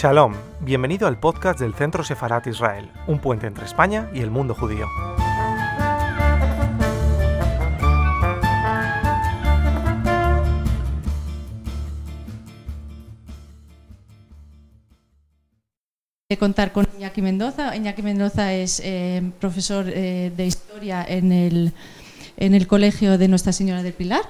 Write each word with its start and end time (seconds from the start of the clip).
Shalom, 0.00 0.32
bienvenido 0.60 1.08
al 1.08 1.18
podcast 1.18 1.58
del 1.58 1.74
Centro 1.74 2.04
Sefarat 2.04 2.46
Israel, 2.46 2.88
un 3.08 3.18
puente 3.18 3.48
entre 3.48 3.64
España 3.64 4.08
y 4.14 4.20
el 4.20 4.30
mundo 4.30 4.54
judío. 4.54 4.86
contar 16.38 16.70
con 16.70 16.86
Iñaki 16.96 17.20
Mendoza. 17.20 17.74
Iñaki 17.74 18.02
Mendoza 18.02 18.52
es 18.52 18.80
eh, 18.84 19.32
profesor 19.40 19.86
eh, 19.88 20.30
de 20.36 20.46
historia 20.46 21.04
en 21.08 21.32
el, 21.32 21.72
en 22.36 22.54
el 22.54 22.68
Colegio 22.68 23.18
de 23.18 23.26
Nuestra 23.26 23.52
Señora 23.52 23.82
del 23.82 23.94
Pilar 23.94 24.22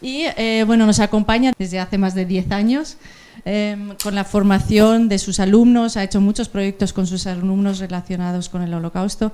y 0.00 0.26
eh, 0.36 0.62
bueno, 0.64 0.86
nos 0.86 1.00
acompaña 1.00 1.52
desde 1.58 1.80
hace 1.80 1.98
más 1.98 2.14
de 2.14 2.26
10 2.26 2.52
años 2.52 2.96
em, 3.44 3.94
con 4.02 4.14
la 4.14 4.24
formación 4.24 5.08
de 5.08 5.18
sus 5.18 5.40
alumnos, 5.40 5.96
ha 5.96 6.04
hecho 6.04 6.20
muchos 6.20 6.48
proyectos 6.48 6.92
con 6.92 7.06
sus 7.06 7.26
alumnos 7.26 7.78
relacionados 7.78 8.48
con 8.48 8.62
el 8.62 8.72
holocausto 8.74 9.32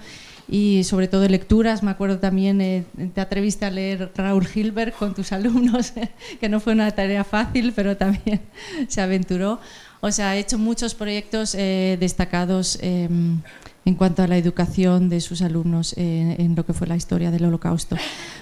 y 0.48 0.84
sobre 0.84 1.08
todo 1.08 1.28
lecturas. 1.28 1.82
Me 1.82 1.90
acuerdo 1.90 2.18
también, 2.18 2.86
te 3.14 3.20
atreviste 3.20 3.64
a 3.64 3.70
leer 3.70 4.12
Raúl 4.14 4.46
Hilbert 4.52 4.96
con 4.96 5.14
tus 5.14 5.32
alumnos, 5.32 5.92
que 6.40 6.48
no 6.48 6.60
fue 6.60 6.72
una 6.72 6.90
tarea 6.90 7.24
fácil, 7.24 7.72
pero 7.74 7.96
también 7.96 8.40
se 8.88 9.00
aventuró. 9.00 9.60
O 10.00 10.12
sea, 10.12 10.30
ha 10.30 10.36
hecho 10.36 10.58
muchos 10.58 10.94
proyectos 10.94 11.55
eh, 11.55 11.96
destacados 11.98 12.78
em, 12.82 13.41
en 13.86 13.94
cuanto 13.94 14.22
a 14.22 14.27
la 14.27 14.36
educación 14.36 15.08
de 15.08 15.20
sus 15.20 15.41
alumnos 15.41 15.94
en 15.96 16.55
lo 16.55 16.64
que 16.66 16.72
fue 16.72 16.86
la 16.86 16.96
historia 16.96 17.30
del 17.30 17.44
Holocausto. 17.44 17.96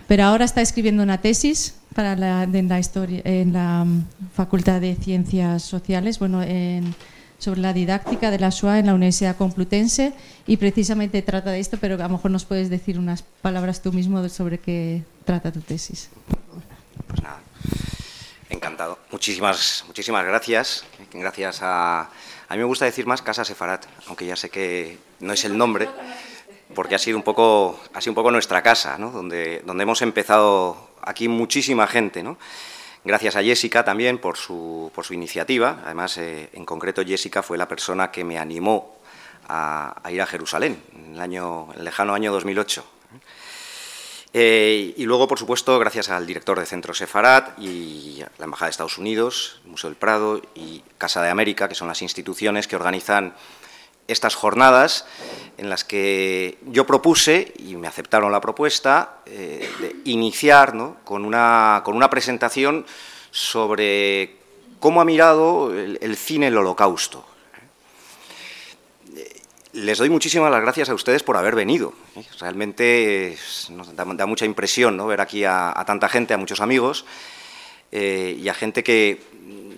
Pero 0.09 0.24
ahora 0.24 0.45
está 0.45 0.60
escribiendo 0.60 1.02
una 1.02 1.21
tesis 1.21 1.74
para 1.95 2.16
la, 2.16 2.45
en, 2.45 2.69
la 2.69 2.78
historia, 2.78 3.21
en 3.24 3.52
la 3.52 3.85
mm, 3.85 4.07
Facultad 4.35 4.80
de 4.80 4.96
Ciencias 4.96 5.62
Sociales, 5.62 6.18
bueno, 6.18 6.43
sobre 7.43 7.60
la 7.60 7.73
didáctica 7.73 8.30
de 8.30 8.38
la 8.38 8.52
SUA 8.52 8.79
en 8.79 8.87
la 8.87 8.95
Universidad 8.95 9.37
Complutense 9.37 10.12
y 10.46 10.59
precisamente 10.59 11.23
trata 11.23 11.51
de 11.51 11.59
esto, 11.59 11.76
pero 11.80 11.96
a 11.96 11.99
lo 11.99 12.09
mejor 12.10 12.30
nos 12.30 12.45
puedes 12.45 12.71
decir 12.71 13.01
unas 13.01 13.23
palabras 13.23 13.82
tú 13.82 13.93
mismo 13.93 14.29
sobre 14.29 14.59
qué 14.59 15.02
trata 15.24 15.51
tu 15.51 15.60
tesis. 15.60 16.09
Pues 17.09 17.21
nada, 17.21 17.40
encantado. 18.49 18.99
Muchísimas, 19.10 19.84
muchísimas 19.88 20.24
gracias. 20.24 20.84
Gracias 21.12 21.59
a... 21.62 22.10
A 22.49 22.54
mí 22.54 22.59
me 22.59 22.65
gusta 22.65 22.84
decir 22.84 23.06
más 23.06 23.23
Casa 23.23 23.45
Sefarat, 23.45 23.87
aunque 24.06 24.24
ya 24.24 24.37
sé 24.37 24.49
que 24.49 24.99
no 25.18 25.32
es 25.32 25.45
el 25.45 25.59
nombre, 25.59 25.88
porque 26.77 26.95
ha 26.95 26.99
sido 26.99 27.16
un 27.16 27.24
poco, 27.24 27.80
ha 27.93 28.01
sido 28.01 28.12
un 28.12 28.15
poco 28.15 28.30
nuestra 28.30 28.62
casa, 28.62 28.99
¿no? 28.99 29.10
donde, 29.10 29.62
donde 29.66 29.82
hemos 29.82 30.01
empezado 30.02 30.91
aquí 31.03 31.29
muchísima 31.29 31.87
gente. 31.87 32.23
¿no? 32.23 32.39
Gracias 33.05 33.37
a 33.37 33.43
Jessica 33.43 33.85
también 33.85 34.19
por 34.19 34.37
su, 34.37 34.91
por 34.95 35.05
su 35.05 35.15
iniciativa. 35.15 35.81
Además, 35.85 36.19
eh, 36.19 36.51
en 36.53 36.65
concreto, 36.65 37.05
Jessica 37.05 37.43
fue 37.43 37.59
la 37.59 37.69
persona 37.69 38.11
que 38.11 38.25
me 38.25 38.39
animó 38.39 38.97
a, 39.49 40.01
ir 40.11 40.23
a 40.23 40.27
Jerusalén 40.27 40.83
en 40.95 41.15
el, 41.15 41.21
año, 41.21 41.73
el 41.75 41.85
lejano 41.85 42.15
año 42.15 42.33
2008. 42.33 42.85
Eh, 44.35 44.95
y 44.97 45.05
luego, 45.05 45.29
por 45.29 45.39
supuesto, 45.39 45.79
gracias 45.79 46.09
al 46.09 46.27
director 46.27 46.59
de 46.59 46.65
Centro 46.65 46.95
Sefarat 46.95 47.59
y 47.59 48.25
la 48.39 48.45
Embajada 48.45 48.69
de 48.69 48.71
Estados 48.71 48.97
Unidos, 48.97 49.61
Museo 49.67 49.91
del 49.91 49.99
Prado 49.99 50.41
y 50.55 50.83
Casa 50.97 51.23
de 51.23 51.29
América, 51.29 51.69
que 51.69 51.75
son 51.75 51.89
las 51.89 52.01
instituciones 52.01 52.67
que 52.67 52.77
organizan 52.77 53.35
estas 54.09 54.35
jornadas 54.35 55.07
en 55.59 55.71
las 55.71 55.85
que 55.85 56.59
yo 56.67 56.87
propuse, 56.87 57.53
y 57.59 57.77
me 57.77 57.87
aceptaron 57.87 58.33
la 58.33 58.41
propuesta, 58.41 59.19
eh, 59.27 59.71
de 59.81 59.97
iniciar 60.05 60.75
con, 61.05 61.25
una, 61.25 61.83
con 61.85 61.97
una 61.97 62.11
presentación 62.11 62.87
sobre 63.30 64.37
cómo 64.81 65.00
ha 65.00 65.05
mirado 65.05 65.73
el, 65.75 66.17
cine 66.17 66.49
el 66.49 66.56
holocausto 66.56 67.25
les 69.73 69.99
doy 69.99 70.11
muchísimas 70.11 70.51
las 70.51 70.61
gracias 70.61 70.91
a 70.91 70.95
ustedes 70.95 71.23
por 71.23 71.37
haber 71.37 71.55
venido. 71.55 71.95
¿eh? 72.15 72.25
Realmente 72.41 73.37
nos 73.71 73.95
da, 73.97 74.27
mucha 74.27 74.45
impresión 74.45 74.97
¿no? 74.97 75.07
ver 75.07 75.21
aquí 75.21 75.45
a, 75.45 75.83
tanta 75.87 76.09
gente, 76.09 76.35
a 76.35 76.37
muchos 76.37 76.61
amigos 76.61 77.05
eh, 77.91 78.39
y 78.39 78.49
a 78.49 78.55
gente 78.55 78.85
que 78.85 79.21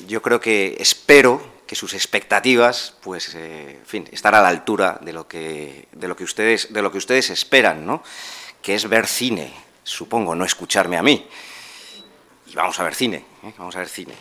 yo 0.07 0.21
creo 0.21 0.41
que 0.41 0.77
espero 0.81 1.54
que 1.67 1.75
sus 1.75 1.95
expectativas, 1.95 2.95
pues, 3.03 3.35
eh, 3.35 3.79
en 3.81 3.87
fin, 3.87 4.09
estar 4.13 4.35
a 4.35 4.43
la 4.43 4.49
altura 4.49 4.99
de 5.01 5.13
lo 5.13 5.27
que, 5.27 5.89
de 5.93 6.09
lo 6.09 6.17
que, 6.17 6.25
ustedes, 6.25 6.73
de 6.73 6.83
lo 6.83 6.93
que 6.93 6.99
ustedes 6.99 7.31
esperan, 7.31 7.87
¿no? 7.87 8.03
que 8.61 8.75
es 8.75 8.89
ver 8.89 9.07
cine, 9.07 9.53
supongo, 9.83 10.35
no 10.35 10.45
escucharme 10.45 10.97
a 10.97 11.03
mí. 11.03 11.27
Y 12.47 12.55
vamos 12.55 12.79
a 12.81 12.85
ver 12.85 12.95
cine, 12.95 13.25
vamos 13.59 13.77
a 13.77 13.79
ver 13.81 13.89
cine. 13.89 14.15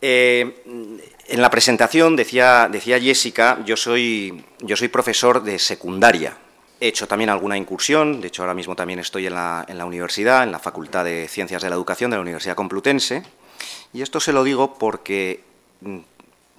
En 0.00 1.40
la 1.40 1.48
presentación 1.48 2.14
decía, 2.14 2.68
decía 2.70 3.00
Jessica, 3.00 3.58
yo 3.64 3.76
soy, 3.76 4.44
yo 4.60 4.76
soy 4.76 4.88
profesor 4.88 5.42
de 5.42 5.58
secundaria. 5.58 6.36
He 6.78 6.88
hecho 6.88 7.08
también 7.08 7.30
alguna 7.30 7.56
incursión, 7.56 8.20
de 8.20 8.28
hecho 8.28 8.42
ahora 8.42 8.52
mismo 8.52 8.76
también 8.76 8.98
estoy 8.98 9.26
en 9.26 9.34
la, 9.34 9.64
en 9.66 9.78
la 9.78 9.86
universidad, 9.86 10.42
en 10.42 10.52
la 10.52 10.58
Facultad 10.58 11.04
de 11.04 11.26
Ciencias 11.28 11.62
de 11.62 11.70
la 11.70 11.76
Educación 11.76 12.10
de 12.10 12.18
la 12.18 12.22
Universidad 12.22 12.56
Complutense. 12.56 13.22
Y 13.94 14.02
esto 14.02 14.20
se 14.20 14.34
lo 14.34 14.44
digo 14.44 14.74
porque, 14.74 15.42
mm, 15.80 15.98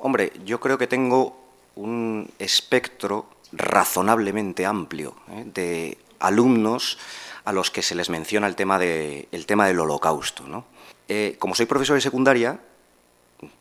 hombre, 0.06 0.32
yo 0.46 0.60
creo 0.60 0.78
que 0.78 0.86
tengo 0.86 1.36
un 1.74 2.30
espectro 2.38 3.26
razonablemente 3.52 4.64
amplio 4.64 5.16
¿eh? 5.32 5.44
de 5.48 5.98
alumnos 6.20 7.00
a 7.44 7.52
los 7.52 7.72
que 7.72 7.82
se 7.82 7.96
les 7.96 8.12
menciona 8.12 8.46
el 8.46 8.56
tema, 8.56 8.78
de, 8.78 9.28
el 9.32 9.48
tema 9.48 9.66
del 9.66 9.80
holocausto. 9.80 10.64
Eh, 11.08 11.38
como 11.40 11.56
soy 11.56 11.66
profesor 11.66 11.96
de 11.96 12.02
secundaria, 12.02 12.60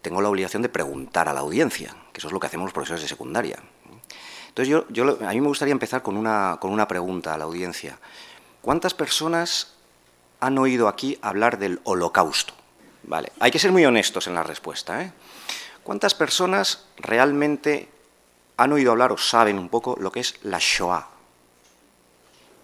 tengo 0.02 0.20
la 0.20 0.28
obligación 0.28 0.60
de 0.60 0.68
preguntar 0.68 1.30
a 1.30 1.32
la 1.32 1.40
audiencia, 1.40 1.96
que 2.12 2.18
eso 2.18 2.28
es 2.28 2.32
lo 2.34 2.40
que 2.40 2.48
hacemos 2.48 2.66
los 2.66 2.74
profesores 2.74 3.00
de 3.00 3.08
secundaria. 3.08 3.58
Entonces, 4.48 4.84
a 5.22 5.30
mí 5.30 5.40
me 5.40 5.48
gustaría 5.48 5.72
empezar 5.72 6.02
con 6.02 6.14
una, 6.14 6.58
con 6.60 6.72
una 6.72 6.86
pregunta 6.86 7.32
a 7.32 7.38
la 7.38 7.44
audiencia. 7.44 7.98
¿Cuántas 8.60 8.92
personas 8.92 9.76
han 10.40 10.58
oído 10.58 10.88
aquí 10.88 11.18
hablar 11.22 11.58
del 11.58 11.80
holocausto? 11.84 12.52
Vale, 13.04 13.32
hay 13.40 13.50
que 13.50 13.58
ser 13.58 13.72
muy 13.72 13.84
honestos 13.86 14.26
en 14.26 14.34
la 14.34 14.42
respuesta. 14.42 15.02
¿eh? 15.02 15.12
¿Cuántas 15.84 16.14
personas 16.14 16.86
realmente 16.96 17.88
han 18.56 18.72
oído 18.72 18.90
hablar 18.90 19.12
o 19.12 19.18
saben 19.18 19.58
un 19.58 19.68
poco 19.68 19.96
lo 20.00 20.10
que 20.10 20.20
es 20.20 20.34
la 20.42 20.58
Shoah? 20.58 21.06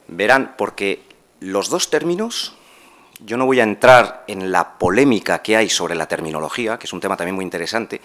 Verán, 0.09 0.55
porque 0.57 1.05
los 1.41 1.69
dos 1.69 1.91
términos 1.91 2.57
yo 3.25 3.37
no 3.37 3.45
voy 3.45 3.61
a 3.61 3.65
entrar 3.65 4.25
en 4.27 4.51
la 4.51 4.79
polémica 4.79 5.43
que 5.43 5.57
hay 5.57 5.69
sobre 5.69 5.95
la 5.95 6.09
terminología, 6.09 6.79
que 6.79 6.87
es 6.87 6.93
un 6.93 7.01
tema 7.01 7.17
también 7.17 7.35
muy 7.35 7.45
interesante, 7.45 8.01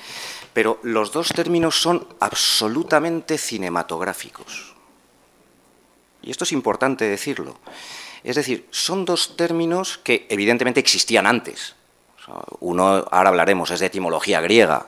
pero 0.51 0.79
los 0.83 1.11
dos 1.11 1.29
términos 1.29 1.79
son 1.79 2.05
absolutamente 2.19 3.37
cinematográficos. 3.37 4.75
Y 6.21 6.31
esto 6.31 6.43
es 6.43 6.51
importante 6.51 7.05
decirlo. 7.05 7.57
Es 8.23 8.35
decir, 8.35 8.67
son 8.71 9.05
dos 9.05 9.37
términos 9.37 9.99
que 10.03 10.25
evidentemente 10.29 10.79
existían 10.79 11.27
antes. 11.27 11.75
uno, 12.59 13.05
ahora 13.11 13.29
hablaremos, 13.29 13.71
es 13.71 13.79
de 13.79 13.85
etimología 13.85 14.41
griega, 14.41 14.87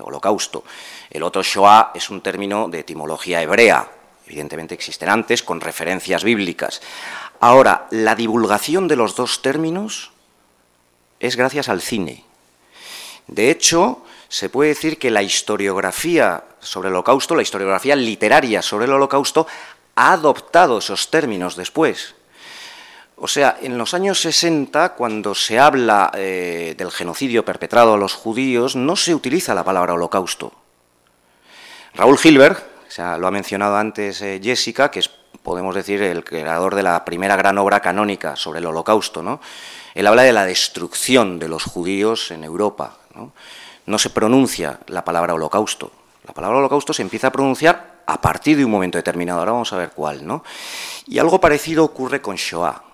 holocausto. 0.00 0.64
El 1.10 1.22
otro, 1.22 1.42
Shoah, 1.42 1.92
es 1.94 2.10
un 2.10 2.20
término 2.20 2.68
de 2.68 2.80
etimología 2.80 3.42
hebrea. 3.42 3.90
Evidentemente 4.26 4.74
existen 4.74 5.08
antes, 5.08 5.42
con 5.42 5.60
referencias 5.60 6.22
bíblicas. 6.22 6.80
Ahora, 7.40 7.86
la 7.90 8.14
divulgación 8.14 8.86
de 8.86 8.96
los 8.96 9.16
dos 9.16 9.42
términos 9.42 10.12
es 11.18 11.36
gracias 11.36 11.68
al 11.68 11.80
cine. 11.80 12.24
De 13.26 13.50
hecho, 13.50 14.04
se 14.28 14.48
puede 14.48 14.70
decir 14.70 14.98
que 14.98 15.10
la 15.10 15.22
historiografía 15.22 16.44
sobre 16.60 16.88
el 16.88 16.94
holocausto, 16.94 17.34
la 17.34 17.42
historiografía 17.42 17.96
literaria 17.96 18.62
sobre 18.62 18.84
el 18.84 18.92
holocausto, 18.92 19.46
ha 19.96 20.12
adoptado 20.12 20.78
esos 20.78 21.10
términos 21.10 21.56
después. 21.56 22.14
O 23.20 23.28
sea, 23.28 23.58
en 23.60 23.76
los 23.76 23.92
años 23.92 24.18
60, 24.20 24.94
cuando 24.94 25.34
se 25.34 25.58
habla 25.58 26.10
eh, 26.14 26.74
del 26.76 26.90
genocidio 26.90 27.44
perpetrado 27.44 27.94
a 27.94 27.98
los 27.98 28.14
judíos, 28.14 28.76
no 28.76 28.96
se 28.96 29.14
utiliza 29.14 29.54
la 29.54 29.62
palabra 29.62 29.92
holocausto. 29.92 30.52
Raúl 31.94 32.18
Hilbert, 32.22 32.64
lo 33.18 33.26
ha 33.26 33.30
mencionado 33.30 33.76
antes 33.76 34.22
eh, 34.22 34.40
Jessica, 34.42 34.90
que 34.90 35.00
es 35.00 35.10
podemos 35.42 35.74
decir, 35.74 36.02
el 36.02 36.24
creador 36.24 36.74
de 36.74 36.82
la 36.82 37.04
primera 37.04 37.36
gran 37.36 37.58
obra 37.58 37.80
canónica 37.80 38.36
sobre 38.36 38.60
el 38.60 38.66
holocausto. 38.66 39.22
¿no? 39.22 39.40
Él 39.94 40.06
habla 40.06 40.22
de 40.22 40.32
la 40.32 40.44
destrucción 40.44 41.38
de 41.38 41.48
los 41.48 41.64
judíos 41.64 42.30
en 42.30 42.44
Europa. 42.44 42.96
¿no? 43.14 43.32
no 43.86 43.98
se 43.98 44.10
pronuncia 44.10 44.80
la 44.86 45.04
palabra 45.04 45.34
holocausto. 45.34 45.92
La 46.26 46.34
palabra 46.34 46.58
holocausto 46.58 46.92
se 46.92 47.02
empieza 47.02 47.28
a 47.28 47.32
pronunciar 47.32 48.02
a 48.06 48.20
partir 48.20 48.56
de 48.56 48.64
un 48.64 48.70
momento 48.70 48.98
determinado. 48.98 49.40
Ahora 49.40 49.52
vamos 49.52 49.72
a 49.72 49.76
ver 49.76 49.90
cuál. 49.90 50.26
¿no? 50.26 50.44
Y 51.06 51.18
algo 51.18 51.40
parecido 51.40 51.84
ocurre 51.84 52.20
con 52.20 52.36
Shoah. 52.36 52.89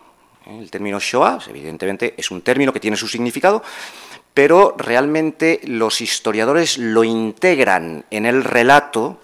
¿Eh? 0.46 0.58
El 0.60 0.70
término 0.70 0.98
Shoah, 1.00 1.40
evidentemente, 1.48 2.14
es 2.16 2.30
un 2.30 2.42
término 2.42 2.72
que 2.72 2.80
tiene 2.80 2.96
su 2.96 3.08
significado, 3.08 3.62
pero 4.32 4.74
realmente 4.76 5.60
los 5.64 6.00
historiadores 6.00 6.78
lo 6.78 7.04
integran 7.04 8.04
en 8.10 8.26
el 8.26 8.44
relato 8.44 9.18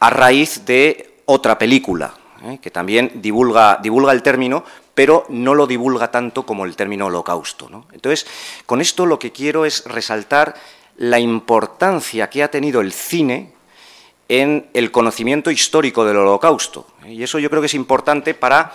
a 0.00 0.10
raíz 0.10 0.64
de 0.64 1.22
otra 1.24 1.58
película, 1.58 2.14
¿eh? 2.44 2.58
que 2.60 2.70
también 2.70 3.12
divulga, 3.16 3.78
divulga 3.82 4.12
el 4.12 4.22
término, 4.22 4.64
pero 4.94 5.24
no 5.28 5.54
lo 5.54 5.66
divulga 5.66 6.10
tanto 6.10 6.44
como 6.44 6.64
el 6.64 6.76
término 6.76 7.06
holocausto. 7.06 7.68
Entonces, 7.92 8.26
con 8.66 8.80
esto 8.80 9.06
lo 9.06 9.18
que 9.18 9.32
quiero 9.32 9.64
es 9.64 9.84
resaltar 9.84 10.54
la 10.96 11.20
importancia 11.20 12.28
que 12.28 12.42
ha 12.42 12.50
tenido 12.50 12.80
el 12.80 12.92
cine 12.92 13.52
en 14.28 14.68
el 14.74 14.90
conocimiento 14.90 15.50
histórico 15.50 16.04
del 16.04 16.16
holocausto. 16.16 16.86
Y 17.06 17.22
eso 17.22 17.38
yo 17.38 17.48
creo 17.48 17.62
que 17.62 17.66
es 17.66 17.74
importante 17.74 18.34
para 18.34 18.72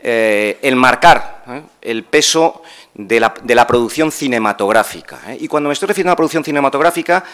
eh, 0.00 0.58
enmarcar 0.62 1.42
¿eh? 1.48 1.62
el 1.82 2.04
peso 2.04 2.62
de 2.94 3.18
la, 3.18 3.66
producción 3.66 4.12
cinematográfica. 4.12 5.20
¿eh? 5.28 5.38
Y 5.40 5.48
cuando 5.48 5.68
me 5.68 5.72
estoy 5.72 5.88
refiriendo 5.88 6.10
a 6.10 6.14
la 6.14 6.16
producción 6.16 6.44
cinematográfica, 6.44 7.24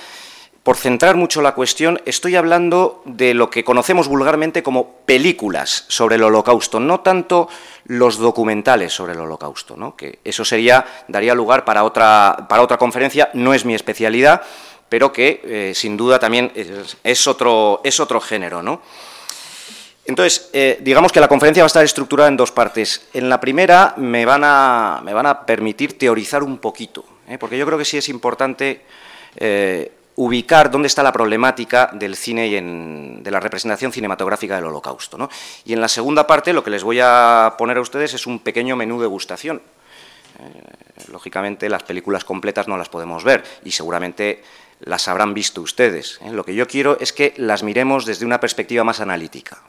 por 0.63 0.79
centrar 0.79 1.15
mucho 1.15 1.43
la 1.43 1.55
cuestión, 1.55 2.01
estoy 2.07 2.37
hablando 2.37 3.03
de 3.05 3.35
lo 3.35 3.51
que 3.51 3.65
conocemos 3.65 4.09
vulgarmente 4.09 4.63
como 4.63 4.93
películas 5.05 5.85
sobre 5.89 6.17
el 6.17 6.23
holocausto, 6.23 6.81
no 6.81 7.01
tanto 7.01 7.49
los 7.85 8.17
documentales 8.17 8.95
sobre 8.95 9.13
el 9.13 9.21
holocausto, 9.21 9.77
¿no? 9.77 9.95
que 9.95 10.21
eso 10.25 10.43
sería, 10.43 10.87
daría 11.07 11.35
lugar 11.35 11.67
para 11.67 11.85
otra, 11.85 12.47
para 12.49 12.63
otra 12.63 12.79
conferencia, 12.79 13.29
no 13.35 13.53
es 13.53 13.67
mi 13.67 13.75
especialidad, 13.75 14.41
pero 14.89 15.13
que 15.13 15.73
sin 15.75 15.99
duda 15.99 16.19
también 16.19 16.51
es, 16.55 17.27
otro, 17.27 17.83
es 17.85 18.01
otro 18.01 18.21
género. 18.21 18.63
¿no? 18.63 18.81
Entonces, 20.07 20.51
eh, 20.53 20.79
digamos 20.83 21.13
que 21.13 21.21
la 21.21 21.29
conferencia 21.29 21.63
va 21.63 21.67
a 21.67 21.69
estar 21.69 21.85
estructurada 21.85 22.29
en 22.29 22.37
dos 22.37 22.53
partes. 22.53 23.09
En 23.15 23.29
la 23.29 23.41
primera 23.41 23.95
me 23.97 24.25
van 24.25 24.43
a, 24.45 25.01
me 25.03 25.15
van 25.15 25.27
a 25.27 25.47
permitir 25.47 25.99
teorizar 25.99 26.43
un 26.43 26.59
poquito, 26.59 27.05
¿eh? 27.29 27.39
porque 27.39 27.57
yo 27.57 27.65
creo 27.65 27.79
que 27.79 27.85
sí 27.85 27.97
es 27.97 28.09
importante 28.09 28.83
ubicar 30.17 30.71
dónde 30.71 30.87
está 30.87 31.03
la 31.03 31.13
problemática 31.13 31.91
del 31.93 32.17
cine 32.17 32.47
y 32.47 32.53
de 33.23 33.31
la 33.31 33.41
representación 33.41 33.93
cinematográfica 33.93 34.57
del 34.57 34.67
holocausto. 34.67 35.29
Y 35.65 35.73
en 35.73 35.81
la 35.81 35.89
segunda 35.89 36.27
parte 36.27 36.53
lo 36.53 36.63
que 36.63 36.71
les 36.71 36.85
voy 36.85 37.01
a 37.03 37.55
poner 37.59 37.79
a 37.79 37.81
ustedes 37.81 38.15
es 38.15 38.27
un 38.27 38.39
pequeño 38.39 38.77
menú 38.77 39.01
de 39.01 39.07
gustación. 39.07 39.61
Eh, 40.39 41.11
lógicamente 41.13 41.69
las 41.69 41.83
películas 41.83 42.25
completas 42.25 42.67
no 42.67 42.77
las 42.77 42.89
podemos 42.89 43.23
ver 43.23 43.45
y 43.65 43.71
seguramente 43.71 44.43
las 44.81 45.07
habrán 45.09 45.35
visto 45.35 45.61
ustedes. 45.61 46.21
¿eh? 46.23 46.31
Lo 46.31 46.45
que 46.45 46.55
yo 46.55 46.67
quiero 46.67 46.99
es 47.01 47.13
que 47.13 47.35
las 47.37 47.63
miremos 47.63 48.05
desde 48.05 48.27
una 48.27 48.41
perspectiva 48.41 48.85
más 48.85 49.01
analítica. 49.01 49.63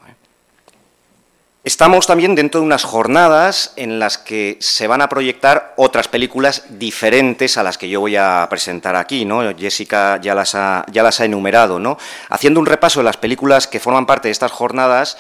Estamos 1.66 2.06
también 2.06 2.36
dentro 2.36 2.62
de 2.62 2.68
unas 2.68 2.84
jornadas 2.84 3.74
en 3.76 3.98
las 3.98 4.20
que 4.20 4.56
se 4.60 4.86
van 4.86 5.02
a 5.02 5.10
proyectar 5.10 5.74
otras 5.78 6.08
películas 6.08 6.64
diferentes 6.70 7.58
a 7.58 7.64
las 7.64 7.80
que 7.80 7.90
yo 7.90 8.02
voy 8.02 8.16
a 8.16 8.46
presentar 8.52 8.96
aquí, 8.96 9.26
¿no? 9.26 9.42
Jessica 9.58 10.22
ya 10.22 10.36
las 10.36 10.54
ha, 10.54 10.86
enumerado, 11.26 11.80
¿no? 11.80 11.98
Haciendo 12.30 12.60
un 12.60 12.68
repaso 12.68 13.00
de 13.00 13.06
las 13.06 13.18
películas 13.18 13.66
que 13.66 13.80
forman 13.80 14.06
parte 14.06 14.28
de 14.28 14.34
estas 14.34 14.52
jornadas, 14.52 15.18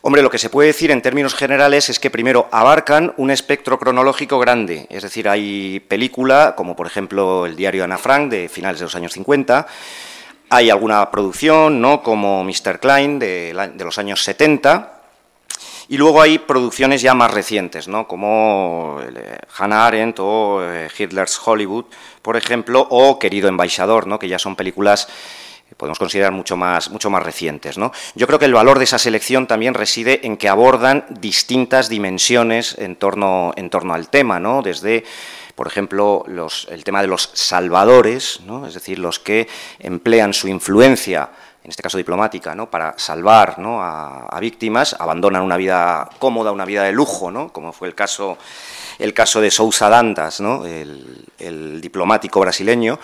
Hombre, 0.00 0.22
lo 0.22 0.30
que 0.30 0.38
se 0.38 0.48
puede 0.48 0.68
decir 0.68 0.92
en 0.92 1.02
términos 1.02 1.34
generales 1.34 1.88
es 1.88 1.98
que 1.98 2.08
primero 2.08 2.48
abarcan 2.52 3.14
un 3.16 3.32
espectro 3.32 3.80
cronológico 3.80 4.38
grande, 4.38 4.86
es 4.90 5.02
decir, 5.02 5.28
hay 5.28 5.80
película, 5.80 6.54
como 6.56 6.76
por 6.76 6.86
ejemplo 6.86 7.46
el 7.46 7.56
diario 7.56 7.82
Ana 7.82 7.98
Frank 7.98 8.30
de 8.30 8.48
finales 8.48 8.78
de 8.78 8.86
los 8.86 8.94
años 8.94 9.12
50, 9.12 9.66
hay 10.50 10.70
alguna 10.70 11.10
producción, 11.10 11.80
¿no? 11.80 12.00
como 12.04 12.44
Mr. 12.44 12.78
Klein 12.78 13.18
de 13.18 13.52
los 13.76 13.98
años 13.98 14.22
70, 14.22 14.97
y 15.88 15.96
luego 15.96 16.20
hay 16.20 16.38
producciones 16.38 17.00
ya 17.00 17.14
más 17.14 17.32
recientes, 17.32 17.88
¿no? 17.88 18.06
como 18.06 19.00
eh, 19.02 19.38
Hannah 19.56 19.86
Arendt 19.86 20.20
o 20.20 20.60
eh, 20.62 20.88
Hitler's 20.96 21.40
Hollywood, 21.42 21.86
por 22.20 22.36
ejemplo, 22.36 22.86
o 22.90 23.18
Querido 23.18 23.48
Embajador, 23.48 24.06
¿no? 24.06 24.18
que 24.18 24.28
ya 24.28 24.38
son 24.38 24.54
películas 24.54 25.08
podemos 25.76 25.98
considerar 25.98 26.32
mucho 26.32 26.56
más, 26.56 26.90
mucho 26.90 27.10
más 27.10 27.22
recientes. 27.22 27.78
¿no? 27.78 27.92
Yo 28.14 28.26
creo 28.26 28.38
que 28.38 28.46
el 28.46 28.54
valor 28.54 28.78
de 28.78 28.84
esa 28.84 28.98
selección 28.98 29.46
también 29.46 29.74
reside 29.74 30.26
en 30.26 30.36
que 30.36 30.48
abordan 30.48 31.04
distintas 31.10 31.88
dimensiones 31.88 32.76
en 32.78 32.96
torno, 32.96 33.52
en 33.54 33.70
torno 33.70 33.94
al 33.94 34.08
tema, 34.08 34.40
¿no? 34.40 34.62
desde 34.62 35.04
por 35.54 35.66
ejemplo, 35.66 36.24
los, 36.28 36.68
el 36.70 36.84
tema 36.84 37.02
de 37.02 37.08
los 37.08 37.30
salvadores, 37.32 38.40
¿no? 38.46 38.64
es 38.64 38.74
decir, 38.74 39.00
los 39.00 39.18
que 39.18 39.48
emplean 39.80 40.32
su 40.32 40.46
influencia 40.46 41.30
en 41.68 41.70
este 41.70 41.82
caso 41.82 41.98
diplomática, 41.98 42.54
¿no? 42.54 42.70
para 42.70 42.94
salvar 42.96 43.56
a, 43.58 44.38
víctimas, 44.40 44.96
abandonan 44.98 45.42
una 45.42 45.58
vida 45.58 46.08
cómoda, 46.18 46.50
una 46.50 46.64
vida 46.64 46.84
de 46.84 46.92
lujo, 46.92 47.30
¿no? 47.30 47.52
como 47.52 47.74
fue 47.74 47.88
el 47.88 47.94
caso, 47.94 48.38
el 48.98 49.12
caso 49.12 49.42
de 49.42 49.50
Sousa 49.50 49.90
Dantas, 49.90 50.40
¿no? 50.40 50.64
el, 50.64 51.78
diplomático 51.82 52.40
brasileño, 52.40 52.98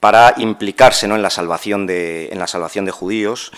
para 0.00 0.34
implicarse 0.36 1.08
¿no? 1.08 1.16
en, 1.16 1.22
la 1.22 1.30
salvación 1.30 1.86
de, 1.86 2.28
en 2.30 2.38
la 2.38 2.46
salvación 2.46 2.84
de 2.84 2.90
judíos. 2.90 3.52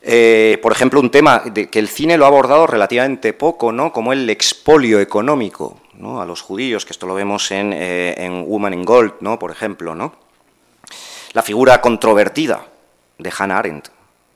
Eh, 0.00 0.58
por 0.62 0.72
ejemplo, 0.72 0.98
un 0.98 1.10
tema 1.10 1.42
que 1.52 1.78
el 1.78 1.88
cine 1.88 2.16
lo 2.16 2.24
ha 2.24 2.28
abordado 2.28 2.66
relativamente 2.66 3.34
poco, 3.34 3.72
¿no? 3.72 3.92
como 3.92 4.14
el 4.14 4.30
expolio 4.30 5.00
económico 5.00 5.76
¿no? 5.98 6.22
a 6.22 6.24
los 6.24 6.40
judíos, 6.40 6.86
que 6.86 6.94
esto 6.94 7.06
lo 7.06 7.12
vemos 7.12 7.50
en, 7.50 7.74
eh, 7.74 8.14
en 8.16 8.46
Woman 8.46 8.72
in 8.72 8.86
Gold, 8.86 9.16
¿no? 9.20 9.38
por 9.38 9.50
ejemplo. 9.50 9.94
¿no? 9.94 10.14
La 11.34 11.42
figura 11.42 11.82
controvertida 11.82 12.71
de 13.18 13.32
Hannah 13.36 13.58
Arendt, 13.58 13.88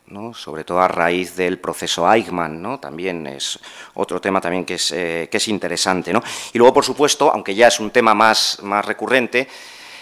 ¿no? 0.08 0.34
sobre 0.34 0.64
todo 0.64 0.80
a 0.80 0.88
raíz 0.88 1.36
del 1.36 1.58
proceso 1.58 2.10
Eichmann, 2.10 2.60
¿no? 2.60 2.78
también 2.78 3.26
es 3.26 3.58
otro 3.94 4.20
tema 4.20 4.40
también 4.40 4.64
que 4.64 4.74
es, 4.74 4.92
eh, 4.92 5.28
que 5.30 5.36
es 5.38 5.48
interesante. 5.48 6.12
¿no? 6.12 6.22
Y 6.52 6.58
luego, 6.58 6.74
por 6.74 6.84
supuesto, 6.84 7.30
aunque 7.30 7.54
ya 7.54 7.68
es 7.68 7.80
un 7.80 7.90
tema 7.90 8.14
más, 8.14 8.58
más 8.62 8.84
recurrente, 8.84 9.48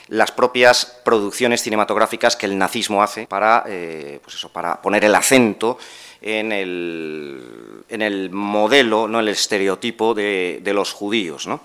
las 0.09 0.33
propias 0.33 0.85
producciones 1.03 1.63
cinematográficas 1.63 2.37
que 2.37 2.47
el 2.47 2.59
nazismo 2.59 3.03
hace 3.03 3.27
para, 3.27 3.65
eh, 3.67 4.21
pues 4.23 4.37
eso, 4.37 4.51
para 4.51 4.81
poner 4.83 5.05
el 5.05 5.15
acento 5.15 5.79
en 6.21 6.53
el, 6.53 7.85
en 7.89 8.03
el 8.03 8.31
modelo, 8.31 9.09
¿no? 9.09 9.21
el 9.21 9.29
estereotipo 9.29 10.13
de, 10.13 10.61
de 10.63 10.75
los 10.75 10.93
judíos. 10.93 11.47
¿no? 11.47 11.61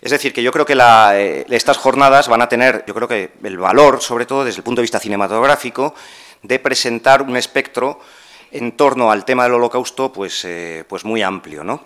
Es 0.00 0.10
decir, 0.10 0.32
que 0.32 0.42
yo 0.42 0.50
creo 0.50 0.64
que 0.64 0.76
eh, 0.78 1.44
estas 1.50 1.76
jornadas 1.76 2.28
van 2.28 2.40
a 2.40 2.48
tener, 2.48 2.84
yo 2.86 2.94
creo 2.94 3.06
que 3.06 3.32
el 3.42 3.58
valor, 3.58 4.00
sobre 4.00 4.24
todo 4.24 4.44
desde 4.44 4.58
el 4.58 4.64
punto 4.64 4.80
de 4.80 4.84
vista 4.84 4.98
cinematográfico, 4.98 5.94
de 6.42 6.58
presentar 6.58 7.22
un 7.22 7.36
espectro 7.36 8.00
en 8.50 8.76
torno 8.76 9.10
al 9.10 9.24
tema 9.24 9.44
del 9.44 9.54
holocausto 9.54 10.12
pues, 10.12 10.44
eh, 10.44 10.84
pues 10.88 11.04
muy 11.04 11.22
amplio. 11.22 11.62
¿no? 11.62 11.84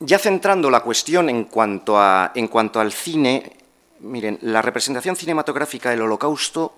Ya 0.00 0.18
centrando 0.18 0.70
la 0.70 0.80
cuestión 0.80 1.30
en 1.30 1.44
cuanto, 1.44 1.98
a, 1.98 2.32
en 2.34 2.48
cuanto 2.48 2.78
al 2.78 2.92
cine, 2.92 3.56
miren, 4.00 4.38
la 4.42 4.60
representación 4.60 5.16
cinematográfica 5.16 5.90
del 5.90 6.02
holocausto 6.02 6.74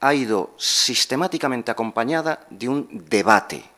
ha 0.00 0.12
ido 0.12 0.50
sistemáticamente 0.58 1.70
acompañada 1.70 2.46
de 2.50 2.68
un 2.68 2.88
debate 3.08 3.71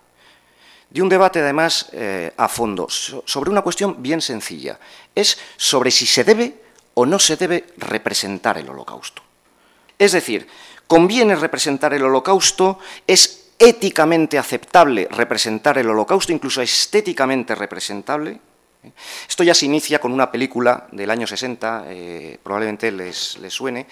de 0.94 1.02
un 1.02 1.08
debate 1.08 1.40
además 1.40 1.88
eh, 1.90 2.32
a 2.36 2.46
fondo 2.46 2.86
sobre 2.88 3.50
una 3.50 3.62
cuestión 3.62 4.00
bien 4.00 4.22
sencilla. 4.22 4.78
Es 5.12 5.36
sobre 5.56 5.90
si 5.90 6.06
se 6.06 6.22
debe 6.22 6.54
o 6.94 7.04
no 7.04 7.18
se 7.18 7.36
debe 7.36 7.64
representar 7.78 8.58
el 8.58 8.68
holocausto. 8.68 9.20
Es 9.98 10.12
decir, 10.12 10.46
conviene 10.86 11.34
representar 11.34 11.94
el 11.94 12.04
holocausto, 12.04 12.78
es 13.08 13.50
éticamente 13.58 14.38
aceptable 14.38 15.08
representar 15.10 15.78
el 15.78 15.90
holocausto, 15.90 16.32
incluso 16.32 16.62
estéticamente 16.62 17.56
representable. 17.56 18.38
Esto 19.28 19.42
ya 19.42 19.54
se 19.54 19.66
inicia 19.66 19.98
con 19.98 20.12
una 20.12 20.30
película 20.30 20.86
del 20.92 21.10
año 21.10 21.26
60, 21.26 21.86
eh, 21.88 22.38
probablemente 22.40 22.92
les, 22.92 23.36
suene, 23.48 23.88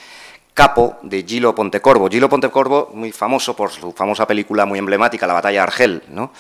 Capo 0.55 0.99
de 1.03 1.25
Gilo 1.25 1.53
Pontecorvo. 1.53 2.09
Gilo 2.09 2.29
Pontecorvo, 2.29 2.91
muy 2.95 3.11
famoso 3.11 3.57
por 3.57 3.73
su 3.73 3.91
famosa 3.91 4.25
película 4.25 4.67
muy 4.67 4.79
emblemática, 4.79 5.27
La 5.27 5.35
batalla 5.35 5.59
de 5.59 5.63
Argel. 5.65 6.03
¿no? 6.11 6.31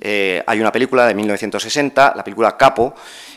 Eh, 0.00 0.42
hay 0.46 0.60
una 0.60 0.72
película 0.72 1.06
de 1.06 1.14
1960, 1.14 2.14
la 2.16 2.24
película 2.24 2.56
Capo, 2.56 2.94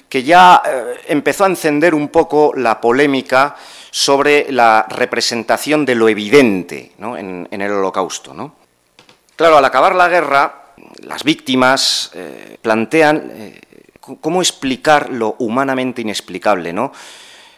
que 0.07 0.23
ya 0.23 0.61
eh, 0.65 1.01
empezó 1.07 1.43
a 1.43 1.47
encender 1.47 1.93
un 1.93 2.07
poco 2.07 2.53
la 2.55 2.79
polémica 2.79 3.55
sobre 3.91 4.49
la 4.49 4.85
representación 4.89 5.85
de 5.85 5.95
lo 5.95 6.07
evidente 6.07 6.93
en, 6.99 7.47
el 7.51 7.71
holocausto. 7.71 8.33
Claro, 9.35 9.57
al 9.57 9.65
acabar 9.65 9.93
la 9.93 10.07
guerra, 10.07 10.73
las 11.01 11.23
víctimas 11.23 12.11
eh, 12.13 12.57
plantean 12.61 13.59
cómo 13.99 14.41
explicar 14.41 15.09
lo 15.09 15.35
humanamente 15.39 16.01
inexplicable. 16.01 16.71
¿no? 16.71 16.93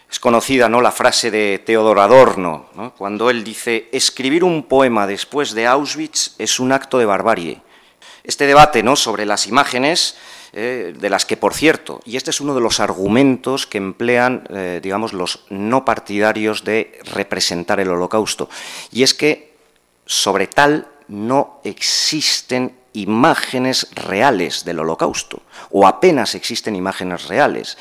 Es 0.09 0.19
conocida 0.19 0.67
¿no? 0.67 0.81
la 0.81 0.91
frase 0.91 1.29
de 1.29 1.59
Teodoro 1.59 2.01
Adorno, 2.01 2.93
cuando 2.97 3.29
él 3.29 3.43
dice, 3.43 3.87
escribir 3.91 4.43
un 4.43 4.63
poema 4.63 5.05
después 5.05 5.53
de 5.53 5.67
Auschwitz 5.67 6.35
es 6.39 6.59
un 6.59 6.71
acto 6.71 6.97
de 6.97 7.05
barbarie 7.05 7.64
este 8.27 8.47
debate 8.47 8.83
¿no? 8.83 8.95
sobre 8.95 9.25
las 9.25 9.47
imágenes, 9.47 10.15
eh, 10.57 10.93
de 10.97 11.09
las 11.09 11.25
que, 11.25 11.35
por 11.35 11.53
cierto, 11.53 11.99
y 12.05 12.15
este 12.15 12.29
es 12.29 12.39
uno 12.39 12.55
de 12.55 12.61
los 12.61 12.79
argumentos 12.79 13.67
que 13.67 13.77
emplean, 13.77 14.47
eh, 14.49 14.79
digamos, 14.81 15.11
los 15.11 15.43
no 15.49 15.83
partidarios 15.83 16.63
de 16.63 16.97
representar 17.13 17.81
el 17.81 17.89
holocausto, 17.89 18.49
y 18.89 19.03
es 19.03 19.13
que 19.13 19.53
sobre 20.05 20.47
tal 20.47 20.87
no 21.09 21.59
existen 21.65 22.77
imágenes 22.93 23.89
reales 23.95 24.63
del 24.63 24.79
holocausto, 24.79 25.41
o 25.71 25.85
apenas 25.87 26.35
existen 26.35 26.75
imágenes 26.75 27.27
reales. 27.27 27.77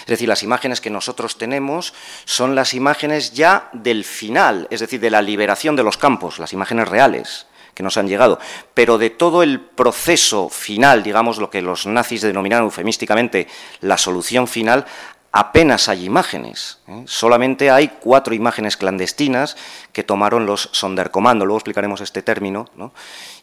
Es 0.00 0.06
decir, 0.08 0.28
las 0.28 0.42
imágenes 0.42 0.82
que 0.82 0.90
nosotros 0.90 1.38
tenemos 1.38 1.94
son 2.26 2.54
las 2.54 2.74
imágenes 2.74 3.32
ya 3.32 3.70
del 3.72 4.04
final, 4.04 4.66
es 4.70 4.80
decir, 4.80 5.00
de 5.00 5.10
la 5.10 5.22
liberación 5.22 5.76
de 5.76 5.82
los 5.82 5.96
campos, 5.96 6.38
las 6.38 6.52
imágenes 6.52 6.88
reales 6.88 7.46
que 7.78 7.84
nos 7.84 7.96
han 7.96 8.08
llegado, 8.08 8.40
pero 8.74 8.98
de 8.98 9.08
todo 9.08 9.44
el 9.44 9.60
proceso 9.60 10.48
final, 10.48 11.04
digamos 11.04 11.38
lo 11.38 11.48
que 11.48 11.62
los 11.62 11.86
nazis 11.86 12.22
denominaron 12.22 12.64
eufemísticamente 12.64 13.46
la 13.82 13.96
solución 13.96 14.48
final, 14.48 14.84
apenas 15.30 15.88
hay 15.88 16.04
imágenes. 16.04 16.80
¿eh? 16.88 17.04
Solamente 17.06 17.70
hay 17.70 17.92
cuatro 18.00 18.34
imágenes 18.34 18.76
clandestinas 18.76 19.56
que 19.92 20.02
tomaron 20.02 20.44
los 20.44 20.70
Sonderkommando, 20.72 21.46
luego 21.46 21.58
explicaremos 21.58 22.00
este 22.00 22.20
término, 22.20 22.68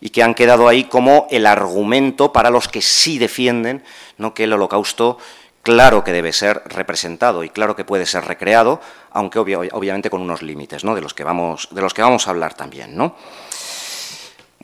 y 0.01 0.09
que 0.09 0.21
han 0.21 0.33
quedado 0.35 0.67
ahí 0.67 0.83
como 0.83 1.27
el 1.31 1.45
argumento 1.45 2.33
para 2.33 2.49
los 2.49 2.67
que 2.67 2.81
sí 2.81 3.17
defienden 3.17 3.85
¿no? 4.17 4.33
que 4.33 4.43
el 4.43 4.51
holocausto 4.51 5.17
claro 5.63 6.03
que 6.03 6.11
debe 6.11 6.33
ser 6.33 6.61
representado 6.65 7.45
y 7.45 7.49
claro 7.49 7.77
que 7.77 7.85
puede 7.85 8.05
ser 8.05 8.25
recreado, 8.25 8.81
aunque 9.11 9.39
obviamente 9.39 10.09
con 10.09 10.21
unos 10.21 10.41
límites, 10.41 10.83
¿no? 10.83 10.93
de, 10.93 11.01
los 11.01 11.13
que 11.13 11.23
vamos, 11.23 11.69
de 11.71 11.81
los 11.81 11.93
que 11.93 12.01
vamos 12.01 12.27
a 12.27 12.31
hablar 12.31 12.53
también. 12.53 12.97
¿no? 12.97 13.15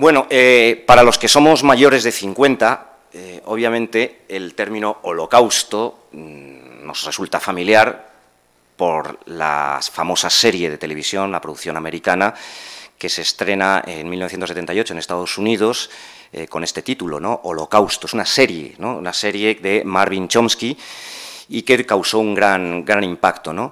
Bueno, 0.02 0.26
eh, 0.32 0.84
para 0.88 1.04
los 1.04 1.20
que 1.20 1.28
somos 1.28 1.64
mayores 1.64 2.04
de 2.04 2.12
50, 2.12 2.88
eh, 3.14 3.40
obviamente 3.46 4.24
el 4.30 4.56
término 4.56 4.98
holocausto 5.04 6.08
mm, 6.12 6.84
nos 6.88 7.04
resulta 7.04 7.40
familiar 7.40 8.10
por 8.76 9.20
la 9.26 9.80
famosa 9.80 10.32
serie 10.32 10.72
de 10.72 10.80
televisión, 10.80 11.32
la 11.32 11.40
producción 11.40 11.78
americana, 11.78 12.34
que 12.98 13.10
se 13.10 13.22
estrena 13.22 13.84
en 13.86 14.10
1978 14.10 14.92
en 14.92 14.98
Estados 14.98 15.38
Unidos 15.38 15.92
eh, 16.34 16.48
con 16.48 16.64
este 16.64 16.82
título, 16.82 17.20
¿no? 17.20 17.40
Holocausto. 17.44 18.08
Es 18.08 18.14
una 18.14 18.26
serie, 18.26 18.74
¿no? 18.80 18.98
una 18.98 19.14
serie 19.14 19.54
de 19.54 19.84
Marvin 19.86 20.28
Chomsky 20.28 20.76
y 21.50 21.62
que 21.62 21.86
causó 21.86 22.18
un 22.18 22.34
gran, 22.34 22.84
gran 22.84 23.04
impacto. 23.04 23.54
¿no? 23.54 23.72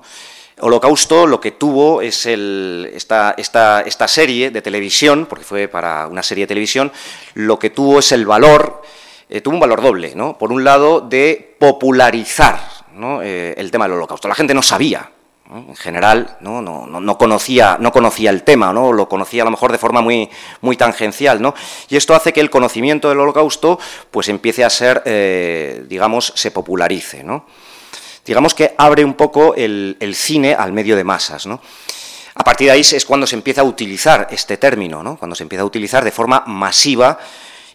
Holocausto 0.62 1.26
lo 1.26 1.40
que 1.40 1.52
tuvo 1.52 2.02
es 2.02 2.26
el, 2.26 2.90
esta, 2.94 3.36
esta, 3.38 3.82
esta 3.82 4.08
serie 4.08 4.52
de 4.52 4.62
televisión, 4.62 5.26
porque 5.28 5.46
fue 5.46 5.68
para 5.68 6.08
una 6.08 6.24
serie 6.24 6.44
de 6.44 6.50
televisión, 6.50 6.92
lo 7.34 7.58
que 7.60 7.70
tuvo 7.70 8.00
es 8.00 8.12
el 8.12 8.26
valor, 8.26 8.82
eh, 9.30 9.42
tuvo 9.42 9.56
un 9.56 9.60
valor 9.60 9.82
doble, 9.82 10.14
¿no? 10.16 10.38
Por 10.38 10.52
un 10.52 10.64
lado, 10.64 11.02
de 11.02 11.56
popularizar 11.60 12.60
eh, 13.24 13.54
el 13.58 13.72
tema 13.72 13.86
del 13.86 13.94
holocausto. 13.94 14.28
La 14.28 14.36
gente 14.36 14.54
no 14.54 14.62
sabía 14.62 15.10
en 15.52 15.76
general 15.76 16.38
¿no? 16.42 16.62
No, 16.62 16.86
no, 16.86 17.18
conocía, 17.18 17.78
no 17.80 17.92
conocía 17.92 18.30
el 18.30 18.44
tema, 18.44 18.72
¿no? 18.72 18.94
lo 18.94 19.10
conocía 19.10 19.42
a 19.42 19.46
lo 19.46 19.52
mejor 19.52 19.72
de 19.72 19.80
forma 19.80 20.02
muy, 20.02 20.30
muy 20.62 20.78
tangencial. 20.78 21.42
¿no? 21.42 21.56
Y 21.90 21.98
esto 21.98 22.14
hace 22.14 22.34
que 22.34 22.42
el 22.42 22.50
conocimiento 22.50 23.10
del 23.10 23.20
holocausto 23.20 23.80
pues, 24.12 24.30
empiece 24.30 24.64
a 24.64 24.70
ser, 24.70 25.02
eh, 25.06 25.86
digamos, 25.88 26.34
se 26.36 26.52
popularice. 26.52 27.24
¿no? 27.24 27.46
Digamos 28.30 28.54
que 28.54 28.76
abre 28.78 29.04
un 29.04 29.16
poco 29.16 29.56
el, 29.56 29.98
cine 30.14 30.54
al 30.54 30.72
medio 30.72 30.96
de 30.96 31.04
masas. 31.04 31.48
¿no? 31.48 31.60
A 32.36 32.44
partir 32.44 32.68
de 32.68 32.74
ahí 32.74 32.82
es 32.82 33.04
cuando 33.04 33.26
se 33.26 33.36
empieza 33.36 33.62
a 33.62 33.64
utilizar 33.64 34.28
este 34.30 34.58
término, 34.58 35.02
¿no? 35.02 35.18
cuando 35.18 35.36
se 35.36 35.42
empieza 35.42 35.64
a 35.64 35.66
utilizar 35.66 36.04
de 36.04 36.12
forma 36.12 36.44
masiva 36.46 37.18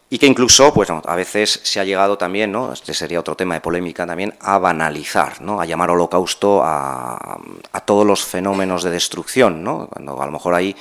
y 0.09 0.17
que 0.17 0.27
incluso, 0.27 0.73
pues 0.73 0.91
a 0.91 1.17
veces 1.17 1.59
se 1.65 1.81
ha 1.81 1.85
llegado 1.85 2.17
también, 2.17 2.53
¿no? 2.53 2.73
este 2.73 2.95
sería 2.95 3.19
otro 3.19 3.35
tema 3.35 3.55
de 3.55 3.63
polémica 3.63 4.07
también, 4.07 4.33
a 4.39 4.59
banalizar, 4.59 5.43
¿no? 5.43 5.61
a 5.61 5.65
llamar 5.65 5.91
holocausto 5.91 6.63
a, 6.63 7.37
todos 7.85 8.07
los 8.07 8.25
fenómenos 8.25 8.85
de 8.85 8.93
destrucción, 8.93 9.65
¿no? 9.65 9.89
cuando 9.89 10.23
a 10.23 10.27
lo 10.27 10.31
mejor 10.31 10.55
ahí 10.55 10.77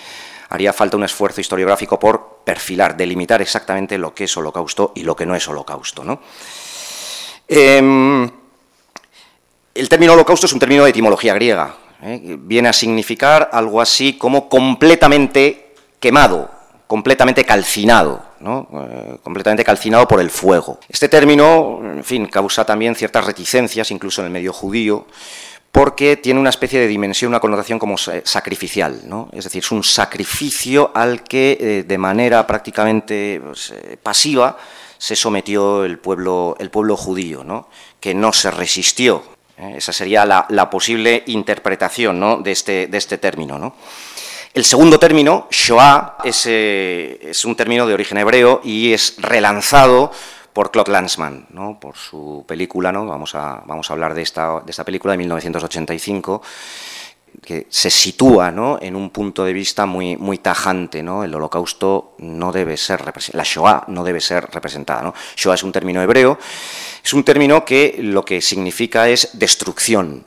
haría 0.50 0.72
falta 0.72 0.98
un 0.98 1.04
esfuerzo 1.04 1.42
historiográfico 1.42 2.00
por 2.00 2.42
perfilar, 2.46 2.96
delimitar 2.96 3.42
exactamente 3.42 3.98
lo 3.98 4.14
que 4.14 4.26
es 4.26 4.38
holocausto 4.38 4.92
y 4.94 5.02
lo 5.02 5.16
que 5.16 5.26
no 5.26 5.34
es 5.34 5.48
holocausto. 5.48 6.04
¿no? 6.04 6.20
Em, 7.48 8.43
el 9.76 9.90
término 9.90 10.14
holocausto 10.14 10.46
es 10.46 10.54
un 10.54 10.60
término 10.60 10.84
de 10.84 10.92
etimología 10.92 11.34
griega, 11.34 11.76
¿eh? 12.02 12.38
viene 12.40 12.70
a 12.70 12.74
significar 12.74 13.50
algo 13.52 13.82
así 13.82 14.14
como 14.14 14.50
completamente 14.50 15.74
quemado, 16.00 16.50
completamente 16.88 17.44
calcinado. 17.44 18.34
Eh, 18.46 19.20
completamente 19.24 19.64
calcinado 19.64 20.06
por 20.06 20.20
el 20.20 20.30
fuego. 20.30 20.78
Este 20.90 21.08
término, 21.08 21.80
en 21.82 22.04
fin, 22.04 22.26
causa 22.26 22.66
también 22.66 22.94
ciertas 22.94 23.26
reticencias, 23.26 23.90
incluso 23.90 24.20
en 24.20 24.28
el 24.28 24.34
medio 24.34 24.52
judío, 24.52 25.08
porque 25.72 26.18
tiene 26.18 26.42
una 26.42 26.50
especie 26.50 26.82
de 26.82 26.88
dimensión, 26.88 27.30
una 27.30 27.40
connotación 27.40 27.80
como 27.80 27.98
sacrificial, 27.98 29.02
es 29.32 29.46
decir, 29.46 29.64
es 29.64 29.72
un 29.72 29.82
sacrificio 29.82 30.92
al 30.94 31.24
que 31.24 31.58
eh, 31.58 31.84
de 31.84 31.98
manera 31.98 32.46
prácticamente 32.46 33.42
pues, 33.42 33.74
pasiva 34.04 34.58
se 34.98 35.16
sometió 35.16 35.86
el 35.86 36.00
pueblo, 36.00 36.56
judío, 36.98 37.66
que 38.02 38.14
no 38.14 38.34
se 38.34 38.52
resistió. 38.52 39.24
Esa 39.58 39.94
sería 39.94 40.26
la, 40.26 40.70
posible 40.70 41.24
interpretación 41.28 42.20
¿no? 42.20 42.38
de, 42.38 42.52
este, 42.52 42.88
de 42.88 42.98
este 42.98 43.18
término. 43.18 43.60
¿no? 43.60 43.76
El 44.54 44.66
segundo 44.66 45.00
término, 45.00 45.48
Shoah, 45.50 46.18
eh, 46.24 47.20
es, 47.22 47.46
un 47.46 47.56
término 47.56 47.88
de 47.88 47.94
origen 47.94 48.18
hebreo 48.18 48.62
y 48.64 48.94
es 48.94 49.16
relanzado 49.18 50.12
por 50.54 50.72
Claude 50.72 50.92
Lanzmann, 50.92 51.48
¿no? 51.50 51.80
por 51.80 51.98
su 51.98 52.46
película, 52.48 52.92
¿no? 52.92 53.06
vamos, 53.06 53.34
a, 53.36 53.64
vamos 53.66 53.90
a 53.90 53.94
hablar 53.94 54.14
de 54.14 54.22
esta, 54.22 54.60
de 54.60 54.70
esta 54.70 54.84
película 54.84 55.14
de 55.14 55.18
1985, 55.18 56.42
que 57.44 57.68
se 57.70 57.90
sitúa 57.90 58.52
¿no? 58.52 58.80
en 58.82 58.96
un 58.96 59.10
punto 59.10 59.46
de 59.46 59.54
vista 59.54 59.86
muy, 59.86 60.18
muy 60.18 60.40
tajante. 60.40 61.04
¿no? 61.04 61.24
El 61.24 61.36
holocausto 61.36 62.16
no 62.20 62.52
debe 62.52 62.78
ser 62.78 63.04
la 63.34 63.44
Shoah 63.44 63.86
no 63.90 64.04
debe 64.04 64.20
ser 64.20 64.50
representada. 64.52 65.02
¿no? 65.02 65.14
Shoah 65.36 65.56
es 65.56 65.64
un 65.64 65.72
término 65.72 66.02
hebreo, 66.02 66.40
es 67.04 67.14
un 67.14 67.24
término 67.24 67.64
que 67.64 67.98
lo 68.00 68.24
que 68.26 68.42
significa 68.42 69.10
es 69.10 69.30
destrucción, 69.34 70.26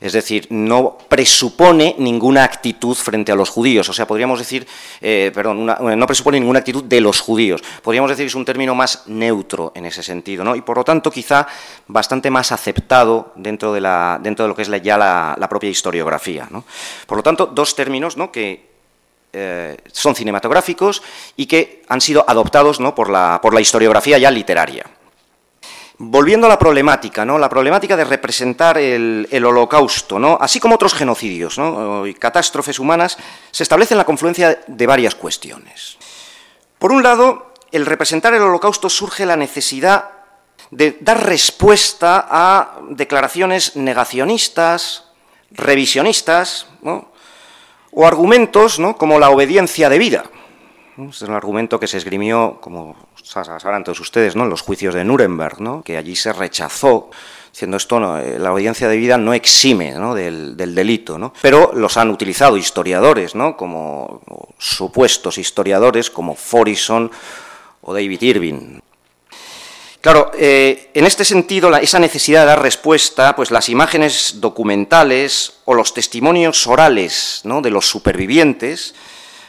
es 0.00 0.12
decir, 0.12 0.46
no 0.50 0.98
presupone 1.08 1.94
ninguna 1.98 2.44
actitud 2.44 2.94
frente 2.94 3.32
a 3.32 3.34
los 3.34 3.50
judíos, 3.50 3.88
o 3.88 3.92
sea, 3.92 4.06
podríamos 4.06 4.38
decir, 4.38 4.66
eh, 5.00 5.30
perdón, 5.34 5.66
no 5.66 6.06
presupone 6.06 6.38
ninguna 6.40 6.60
actitud 6.60 6.84
de 6.84 7.00
los 7.00 7.20
judíos, 7.20 7.62
podríamos 7.82 8.10
decir 8.10 8.24
que 8.24 8.28
es 8.28 8.34
un 8.34 8.44
término 8.44 8.74
más 8.74 9.04
neutro 9.06 9.72
en 9.74 9.86
ese 9.86 10.02
sentido, 10.02 10.44
¿no? 10.44 10.56
y 10.56 10.60
por 10.60 10.76
lo 10.76 10.84
tanto 10.84 11.10
quizá 11.10 11.46
bastante 11.88 12.30
más 12.30 12.52
aceptado 12.52 13.32
dentro 13.36 13.72
de, 13.72 13.80
la, 13.80 14.18
dentro 14.22 14.44
de 14.44 14.48
lo 14.48 14.54
que 14.54 14.62
es 14.62 14.82
ya 14.82 14.98
la, 14.98 15.46
propia 15.48 15.70
historiografía. 15.70 16.48
¿no? 16.50 16.64
Por 17.06 17.18
lo 17.18 17.22
tanto, 17.22 17.46
dos 17.46 17.74
términos 17.74 18.16
¿no? 18.16 18.30
que 18.32 18.66
eh, 19.32 19.76
son 19.92 20.14
cinematográficos 20.14 21.02
y 21.36 21.46
que 21.46 21.82
han 21.88 22.00
sido 22.00 22.24
adoptados 22.26 22.80
¿no? 22.80 22.94
por, 22.94 23.10
la, 23.10 23.38
por 23.42 23.54
la 23.54 23.60
historiografía 23.60 24.18
ya 24.18 24.30
literaria. 24.30 24.84
Volviendo 25.98 26.46
a 26.46 26.50
la 26.50 26.58
problemática, 26.58 27.24
¿no? 27.24 27.38
la 27.38 27.48
problemática 27.48 27.96
de 27.96 28.04
representar 28.04 28.76
el, 28.76 29.44
holocausto, 29.44 30.18
¿no? 30.18 30.36
así 30.38 30.60
como 30.60 30.74
otros 30.74 30.92
genocidios 30.92 31.58
y 32.06 32.12
catástrofes 32.14 32.78
humanas, 32.78 33.16
se 33.50 33.62
establece 33.62 33.94
en 33.94 33.98
la 33.98 34.04
confluencia 34.04 34.60
de 34.66 34.86
varias 34.86 35.14
cuestiones. 35.14 35.96
Por 36.78 36.92
un 36.92 37.02
lado, 37.02 37.54
el 37.72 37.86
representar 37.86 38.34
el 38.34 38.42
holocausto 38.42 38.90
surge 38.90 39.24
la 39.24 39.36
necesidad 39.36 40.10
de 40.70 40.98
dar 41.00 41.24
respuesta 41.24 42.26
a 42.28 42.78
declaraciones 42.90 43.76
negacionistas, 43.76 45.04
revisionistas, 45.50 46.66
o 47.92 48.06
argumentos 48.06 48.78
como 48.98 49.18
la 49.18 49.30
obediencia 49.30 49.88
debida. 49.88 50.24
Es 50.98 51.20
un 51.20 51.34
argumento 51.34 51.78
que 51.78 51.86
se 51.86 51.98
esgrimió, 51.98 52.56
como 52.58 52.96
sabrán 53.22 53.84
todos 53.84 54.00
ustedes, 54.00 54.34
¿no? 54.34 54.44
en 54.44 54.50
los 54.50 54.62
juicios 54.62 54.94
de 54.94 55.04
Nuremberg, 55.04 55.60
¿no? 55.60 55.82
que 55.82 55.98
allí 55.98 56.16
se 56.16 56.32
rechazó 56.32 57.10
diciendo 57.52 57.76
esto, 57.76 58.18
eh, 58.18 58.38
la 58.38 58.48
audiencia 58.48 58.88
de 58.88 58.96
vida 58.96 59.18
no 59.18 59.34
exime 59.34 59.94
Del, 60.14 60.56
delito, 60.56 61.18
¿no? 61.18 61.34
pero 61.42 61.72
los 61.74 61.98
han 61.98 62.10
utilizado 62.10 62.56
historiadores, 62.56 63.34
¿no? 63.34 63.58
como 63.58 64.22
supuestos 64.58 65.36
historiadores 65.36 66.10
como 66.10 66.34
Forison 66.34 67.10
o 67.82 67.92
David 67.92 68.22
Irving. 68.22 68.80
Claro, 70.00 70.30
eh, 70.38 70.90
en 70.94 71.04
este 71.04 71.26
sentido, 71.26 71.74
esa 71.76 71.98
necesidad 71.98 72.40
de 72.40 72.46
dar 72.46 72.62
respuesta, 72.62 73.36
pues 73.36 73.50
las 73.50 73.68
imágenes 73.68 74.36
documentales 74.40 75.58
o 75.66 75.74
los 75.74 75.92
testimonios 75.92 76.66
orales 76.66 77.42
¿no? 77.44 77.60
de 77.60 77.70
los 77.70 77.86
supervivientes 77.86 78.94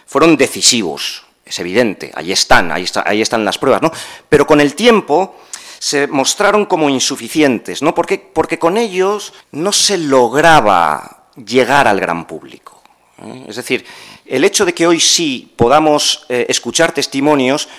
fueron 0.05 0.35
decisivos 0.35 1.26
es 1.47 1.59
evidente, 1.59 2.11
ahí 2.15 2.31
están, 2.31 2.71
ahí, 2.71 3.21
están 3.21 3.45
las 3.45 3.57
pruebas, 3.57 3.81
¿no? 3.81 3.91
Pero 4.29 4.45
con 4.45 4.61
el 4.61 4.75
tiempo 4.75 5.35
se 5.79 6.07
mostraron 6.07 6.65
como 6.65 6.89
insuficientes, 6.89 7.81
¿no? 7.81 7.93
Porque, 7.93 8.17
porque 8.17 8.59
con 8.59 8.77
ellos 8.77 9.33
no 9.51 9.71
se 9.71 9.97
lograba 9.97 11.27
llegar 11.35 11.87
al 11.87 11.99
gran 11.99 12.25
público. 12.25 12.81
¿eh? 13.23 13.45
Es 13.47 13.55
decir, 13.55 13.85
el 14.25 14.43
hecho 14.43 14.65
de 14.65 14.73
que 14.73 14.87
hoy 14.87 14.99
sí 14.99 15.53
podamos 15.55 16.25
eh, 16.29 16.45
escuchar 16.49 16.91
testimonios, 16.91 17.69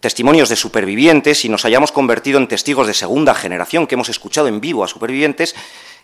testimonios 0.00 0.48
de 0.48 0.56
supervivientes 0.56 1.44
y 1.44 1.48
nos 1.48 1.64
hayamos 1.64 1.92
convertido 1.92 2.38
en 2.38 2.48
testigos 2.48 2.86
de 2.86 2.94
segunda 2.94 3.34
generación 3.34 3.86
que 3.86 3.94
hemos 3.94 4.08
escuchado 4.08 4.48
en 4.48 4.60
vivo 4.60 4.84
a 4.84 4.88
supervivientes, 4.88 5.54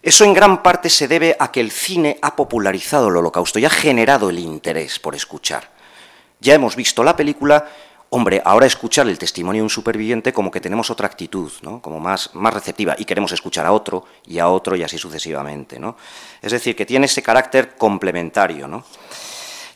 eso 0.03 0.25
en 0.25 0.33
gran 0.33 0.63
parte 0.63 0.89
se 0.89 1.09
debe 1.09 1.37
a 1.39 1.53
que 1.53 1.61
el 1.61 1.71
cine 1.71 2.19
ha 2.23 2.35
popularizado 2.35 3.09
el 3.09 3.17
holocausto 3.17 3.59
y 3.59 3.67
ha 3.67 3.71
generado 3.71 4.31
el 4.31 4.39
interés 4.39 4.99
por 4.99 5.15
escuchar 5.15 5.80
ya 6.41 6.55
hemos 6.55 6.75
visto 6.75 7.05
la 7.05 7.15
película, 7.15 7.69
hombre, 8.11 8.43
ahora 8.45 8.67
escuchar 8.67 9.09
el 9.09 9.19
testimonio 9.19 9.61
de 9.61 9.65
un 9.65 9.71
superviviente 9.71 10.33
como 10.33 10.51
que 10.51 10.61
tenemos 10.61 10.91
otra 10.91 11.07
actitud, 11.07 11.51
¿no? 11.63 11.81
como 11.81 12.01
más, 12.01 12.31
más 12.35 12.53
receptiva, 12.53 12.97
y 12.99 13.05
queremos 13.05 13.33
escuchar 13.33 13.67
a 13.67 13.73
otro 13.73 14.05
y 14.27 14.39
a 14.39 14.49
otro 14.49 14.75
y 14.77 14.83
así 14.83 14.99
sucesivamente. 14.99 15.79
¿no? 15.79 15.97
Es 16.43 16.53
decir, 16.53 16.75
que 16.75 16.87
tiene 16.87 17.07
ese 17.07 17.23
carácter 17.23 17.77
complementario. 17.77 18.67
¿no? 18.67 18.85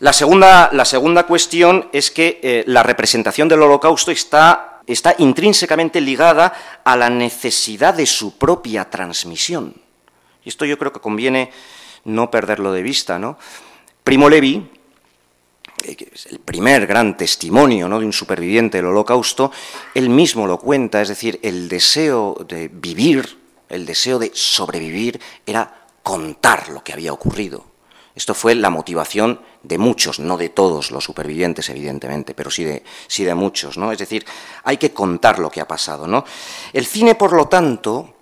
La, 0.00 0.12
segunda, 0.12 0.70
la 0.72 0.84
segunda 0.84 1.24
cuestión 1.26 1.88
es 1.92 2.10
que 2.10 2.40
eh, 2.42 2.64
la 2.66 2.82
representación 2.82 3.48
del 3.48 3.62
holocausto 3.62 4.10
está, 4.10 4.80
está 4.86 5.14
intrínsecamente 5.18 6.00
ligada 6.00 6.52
a 6.82 6.96
la 6.96 7.10
necesidad 7.10 7.94
de 7.94 8.06
su 8.06 8.36
propia 8.36 8.90
transmisión. 8.90 9.74
Y 10.44 10.48
esto 10.48 10.64
yo 10.64 10.78
creo 10.78 10.92
que 10.92 11.00
conviene 11.00 11.52
no 12.04 12.30
perderlo 12.30 12.72
de 12.72 12.82
vista. 12.82 13.18
¿no? 13.18 13.38
Primo 14.02 14.28
Levi, 14.28 14.68
el 15.84 16.38
primer 16.40 16.86
gran 16.86 17.16
testimonio 17.16 17.88
¿no? 17.88 18.00
de 18.00 18.06
un 18.06 18.12
superviviente 18.12 18.78
del 18.78 18.86
holocausto, 18.86 19.50
él 19.94 20.08
mismo 20.08 20.46
lo 20.46 20.58
cuenta, 20.58 21.02
es 21.02 21.08
decir, 21.08 21.38
el 21.42 21.68
deseo 21.68 22.36
de 22.48 22.68
vivir, 22.68 23.38
el 23.68 23.86
deseo 23.86 24.18
de 24.18 24.30
sobrevivir 24.34 25.20
era 25.46 25.86
contar 26.02 26.68
lo 26.68 26.82
que 26.82 26.92
había 26.92 27.12
ocurrido. 27.12 27.64
Esto 28.14 28.34
fue 28.34 28.54
la 28.54 28.70
motivación 28.70 29.40
de 29.64 29.76
muchos, 29.76 30.20
no 30.20 30.36
de 30.36 30.48
todos 30.48 30.92
los 30.92 31.02
supervivientes, 31.02 31.68
evidentemente, 31.68 32.32
pero 32.34 32.50
sí 32.50 32.62
de, 32.62 32.84
sí 33.08 33.24
de 33.24 33.34
muchos, 33.34 33.76
¿no? 33.76 33.90
Es 33.90 33.98
decir, 33.98 34.24
hay 34.62 34.76
que 34.76 34.92
contar 34.92 35.40
lo 35.40 35.50
que 35.50 35.60
ha 35.60 35.66
pasado, 35.66 36.06
¿no? 36.06 36.24
El 36.72 36.86
cine, 36.86 37.16
por 37.16 37.32
lo 37.32 37.48
tanto, 37.48 38.13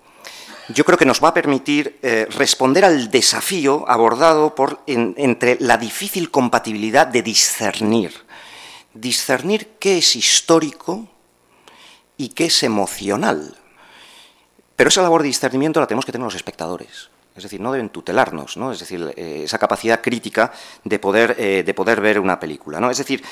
yo 0.69 0.85
creo 0.85 0.97
que 0.97 1.05
nos 1.05 1.23
va 1.23 1.29
a 1.29 1.33
permitir 1.33 1.99
eh, 2.01 2.27
responder 2.31 2.85
al 2.85 3.11
desafío 3.11 3.85
abordado 3.87 4.55
por, 4.55 4.81
entre 4.87 5.57
la 5.59 5.77
difícil 5.77 6.31
compatibilidad 6.31 7.07
de 7.07 7.21
discernir. 7.21 8.13
Discernir 8.93 9.71
qué 9.79 9.97
es 9.97 10.15
histórico 10.15 11.07
y 12.17 12.29
qué 12.29 12.45
es 12.45 12.63
emocional. 12.63 13.57
Pero 14.75 14.87
esa 14.87 15.01
labor 15.01 15.21
de 15.21 15.27
discernimiento 15.27 15.79
la 15.79 15.87
tenemos 15.87 16.05
que 16.05 16.11
tener 16.11 16.25
los 16.25 16.35
espectadores. 16.35 17.09
Es 17.35 17.43
decir, 17.43 17.59
no 17.59 17.71
deben 17.71 17.89
tutelarnos, 17.89 18.57
¿no? 18.57 18.71
Es 18.71 18.79
decir, 18.79 19.11
eh, 19.17 19.41
esa 19.45 19.57
capacidad 19.57 20.01
crítica 20.01 20.51
de 20.83 20.99
poder, 20.99 21.35
eh, 21.39 21.63
de 21.65 21.73
poder 21.73 21.99
ver 21.99 22.19
una 22.19 22.39
película, 22.39 22.79
¿no? 22.79 22.91
Es 22.91 22.99
decir, 22.99 23.23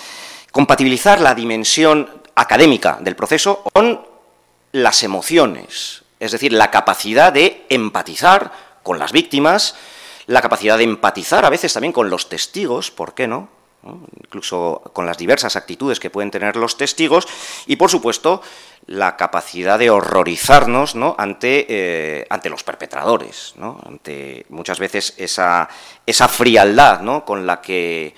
compatibilizar 0.51 1.21
la 1.21 1.35
dimensión 1.35 2.09
académica 2.35 2.97
del 3.00 3.15
proceso 3.15 3.63
con 3.71 4.01
las 4.71 5.03
emociones, 5.03 6.03
es 6.21 6.31
decir, 6.31 6.53
la 6.53 6.69
capacidad 6.69 7.33
de 7.33 7.65
empatizar 7.69 8.51
con 8.83 8.99
las 8.99 9.11
víctimas, 9.11 9.75
la 10.27 10.41
capacidad 10.41 10.77
de 10.77 10.83
empatizar 10.83 11.43
a 11.43 11.49
veces 11.49 11.73
también 11.73 11.91
con 11.91 12.11
los 12.11 12.29
testigos, 12.29 12.91
¿por 12.91 13.13
qué 13.13 13.27
no? 13.27 13.49
incluso 14.23 14.83
con 14.93 15.07
las 15.07 15.17
diversas 15.17 15.55
actitudes 15.55 15.99
que 15.99 16.11
pueden 16.11 16.29
tener 16.29 16.55
los 16.55 16.77
testigos, 16.77 17.27
y 17.65 17.77
por 17.77 17.89
supuesto 17.89 18.43
la 18.85 19.17
capacidad 19.17 19.79
de 19.79 19.89
horrorizarnos 19.89 20.93
¿no? 20.93 21.15
ante, 21.17 21.65
eh, 21.67 22.27
ante 22.29 22.51
los 22.51 22.63
perpetradores, 22.63 23.55
ante 23.83 24.45
muchas 24.49 24.77
veces 24.77 25.15
esa, 25.17 25.67
esa 26.05 26.27
frialdad 26.27 27.01
con, 27.25 27.47
la 27.47 27.61
que, 27.61 28.13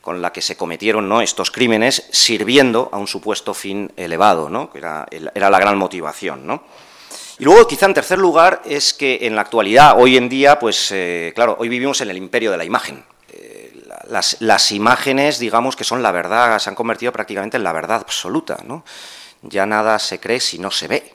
con 0.00 0.22
la 0.22 0.32
que 0.32 0.40
se 0.40 0.56
cometieron 0.56 1.20
estos 1.20 1.50
crímenes 1.50 2.08
sirviendo 2.12 2.88
a 2.92 2.98
un 2.98 3.08
supuesto 3.08 3.54
fin 3.54 3.92
elevado, 3.96 4.48
¿no? 4.48 4.70
que 4.70 4.78
era, 4.78 5.06
la 5.34 5.58
gran 5.58 5.76
motivación. 5.76 6.46
Y 7.40 7.44
luego, 7.44 7.66
quizá 7.66 7.86
en 7.86 7.94
tercer 7.94 8.18
lugar, 8.18 8.62
es 8.64 8.94
que 8.94 9.18
en 9.22 9.34
la 9.34 9.40
actualidad, 9.40 9.98
hoy 9.98 10.16
en 10.16 10.28
día, 10.28 10.60
pues 10.60 10.92
eh, 10.92 11.32
claro, 11.34 11.56
hoy 11.58 11.68
vivimos 11.68 12.00
en 12.02 12.10
el 12.10 12.16
imperio 12.16 12.52
de 12.52 12.58
la 12.58 12.64
imagen 12.64 13.02
las, 14.10 14.72
imágenes, 14.72 15.38
digamos, 15.38 15.76
que 15.76 15.84
son 15.84 16.02
la 16.02 16.12
verdad, 16.12 16.58
se 16.58 16.68
han 16.68 16.74
convertido 16.74 17.12
prácticamente 17.12 17.56
en 17.56 17.64
la 17.64 17.72
verdad 17.72 18.00
absoluta, 18.00 18.58
¿no? 18.64 18.84
Ya 19.42 19.66
nada 19.66 19.98
se 19.98 20.20
cree 20.20 20.40
si 20.40 20.58
no 20.58 20.70
se 20.70 20.88
ve. 20.88 21.14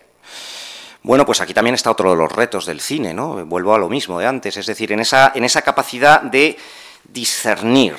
Bueno, 1.03 1.25
pues 1.25 1.41
aquí 1.41 1.53
también 1.53 1.75
está 1.75 1.91
otro 1.91 2.11
de 2.11 2.17
los 2.17 2.31
retos 2.31 2.65
del 2.65 2.81
cine, 2.81 3.13
¿no? 3.13 3.45
Vuelvo 3.45 3.75
a 3.75 3.77
lo 3.77 3.89
mismo 3.89 4.19
de 4.19 4.25
antes, 4.25 4.57
es 4.57 4.65
decir, 4.65 4.91
en 4.91 5.01
esa, 5.01 5.31
en 5.35 5.43
esa 5.43 5.61
capacidad 5.61 6.21
de 6.21 6.57
discernir, 7.03 7.95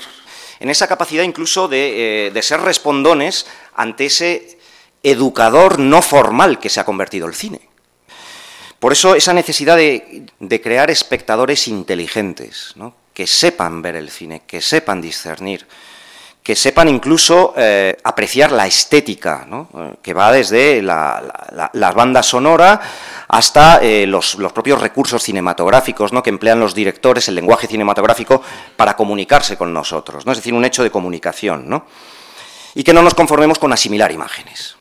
en 0.58 0.70
esa 0.70 0.88
capacidad 0.88 1.22
incluso 1.22 1.68
de, 1.68 2.28
eh, 2.28 2.42
ser 2.42 2.60
respondones 2.60 3.46
ante 3.74 4.06
ese 4.06 4.58
educador 5.02 5.78
no 5.78 6.02
formal 6.02 6.58
que 6.58 6.68
se 6.68 6.80
ha 6.80 6.84
convertido 6.84 7.28
el 7.28 7.34
cine. 7.34 7.60
Por 8.78 8.92
eso 8.92 9.14
esa 9.14 9.32
necesidad 9.32 9.76
de, 9.76 10.60
crear 10.62 10.90
espectadores 10.90 11.68
inteligentes, 11.68 12.74
que 13.14 13.26
sepan 13.26 13.80
ver 13.80 13.96
el 13.96 14.10
cine, 14.10 14.42
que 14.46 14.60
sepan 14.60 15.00
discernir, 15.00 15.66
que 16.46 16.54
sepan 16.54 16.88
incluso 16.88 17.54
eh, 17.56 17.96
apreciar 18.04 18.52
la 18.52 18.68
estética, 18.68 19.48
eh, 19.50 19.94
que 20.00 20.14
va 20.14 20.30
desde 20.30 20.80
la, 20.80 21.92
banda 21.96 22.22
sonora 22.22 22.80
hasta 23.26 23.80
eh, 23.82 24.06
los, 24.06 24.36
propios 24.54 24.80
recursos 24.80 25.22
cinematográficos 25.24 26.12
¿no? 26.12 26.22
que 26.22 26.30
emplean 26.30 26.60
los 26.60 26.74
directores, 26.74 27.26
el 27.26 27.34
lenguaje 27.34 27.66
cinematográfico, 27.66 28.42
para 28.76 28.94
comunicarse 28.94 29.56
con 29.56 29.72
nosotros, 29.72 30.24
¿no? 30.24 30.30
es 30.30 30.38
decir, 30.38 30.54
un 30.54 30.64
hecho 30.64 30.84
de 30.84 30.90
comunicación, 30.90 31.68
¿no? 31.68 31.86
y 32.76 32.84
que 32.84 32.92
no 32.92 33.02
nos 33.02 33.14
conformemos 33.14 33.58
con 33.58 33.72
asimilar 33.72 34.12
imágenes. 34.12 34.75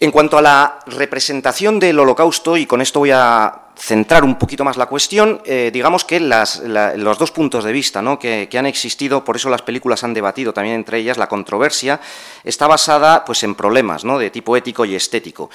En 0.00 0.12
cuanto 0.12 0.38
a 0.38 0.42
la 0.42 0.78
representación 0.86 1.80
del 1.80 1.98
holocausto, 1.98 2.56
y 2.56 2.66
con 2.66 2.80
esto 2.80 3.00
voy 3.00 3.10
a 3.10 3.62
centrar 3.76 4.22
un 4.22 4.38
poquito 4.38 4.62
más 4.62 4.76
la 4.76 4.86
cuestión, 4.86 5.40
eh, 5.44 5.70
digamos 5.72 6.04
que 6.04 6.20
los 6.20 7.18
dos 7.18 7.32
puntos 7.32 7.64
de 7.64 7.72
vista 7.72 8.02
que, 8.20 8.48
han 8.56 8.66
existido, 8.66 9.24
por 9.24 9.34
eso 9.34 9.48
las 9.48 9.62
películas 9.62 10.04
han 10.04 10.14
debatido 10.14 10.52
también 10.52 10.76
entre 10.76 10.98
ellas, 10.98 11.18
la 11.18 11.28
controversia 11.28 12.00
está 12.44 12.68
basada 12.68 13.24
pues, 13.24 13.42
en 13.42 13.56
problemas 13.56 14.04
de 14.04 14.30
tipo 14.30 14.56
ético 14.56 14.84
y 14.84 14.94
estético. 14.94 15.50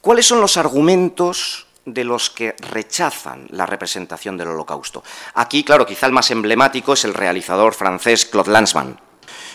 ¿Cuáles 0.00 0.26
son 0.26 0.40
los 0.40 0.56
argumentos 0.56 1.66
de 1.84 2.04
los 2.04 2.30
que 2.30 2.54
rechazan 2.70 3.48
la 3.50 3.66
representación 3.66 4.36
del 4.36 4.48
holocausto? 4.48 5.02
Aquí, 5.34 5.64
claro, 5.64 5.86
quizá 5.86 6.06
el 6.06 6.12
más 6.12 6.30
emblemático 6.30 6.92
es 6.92 7.04
el 7.04 7.14
realizador 7.14 7.74
francés 7.74 8.26
Claude 8.26 8.52
Lanzmann. 8.52 9.00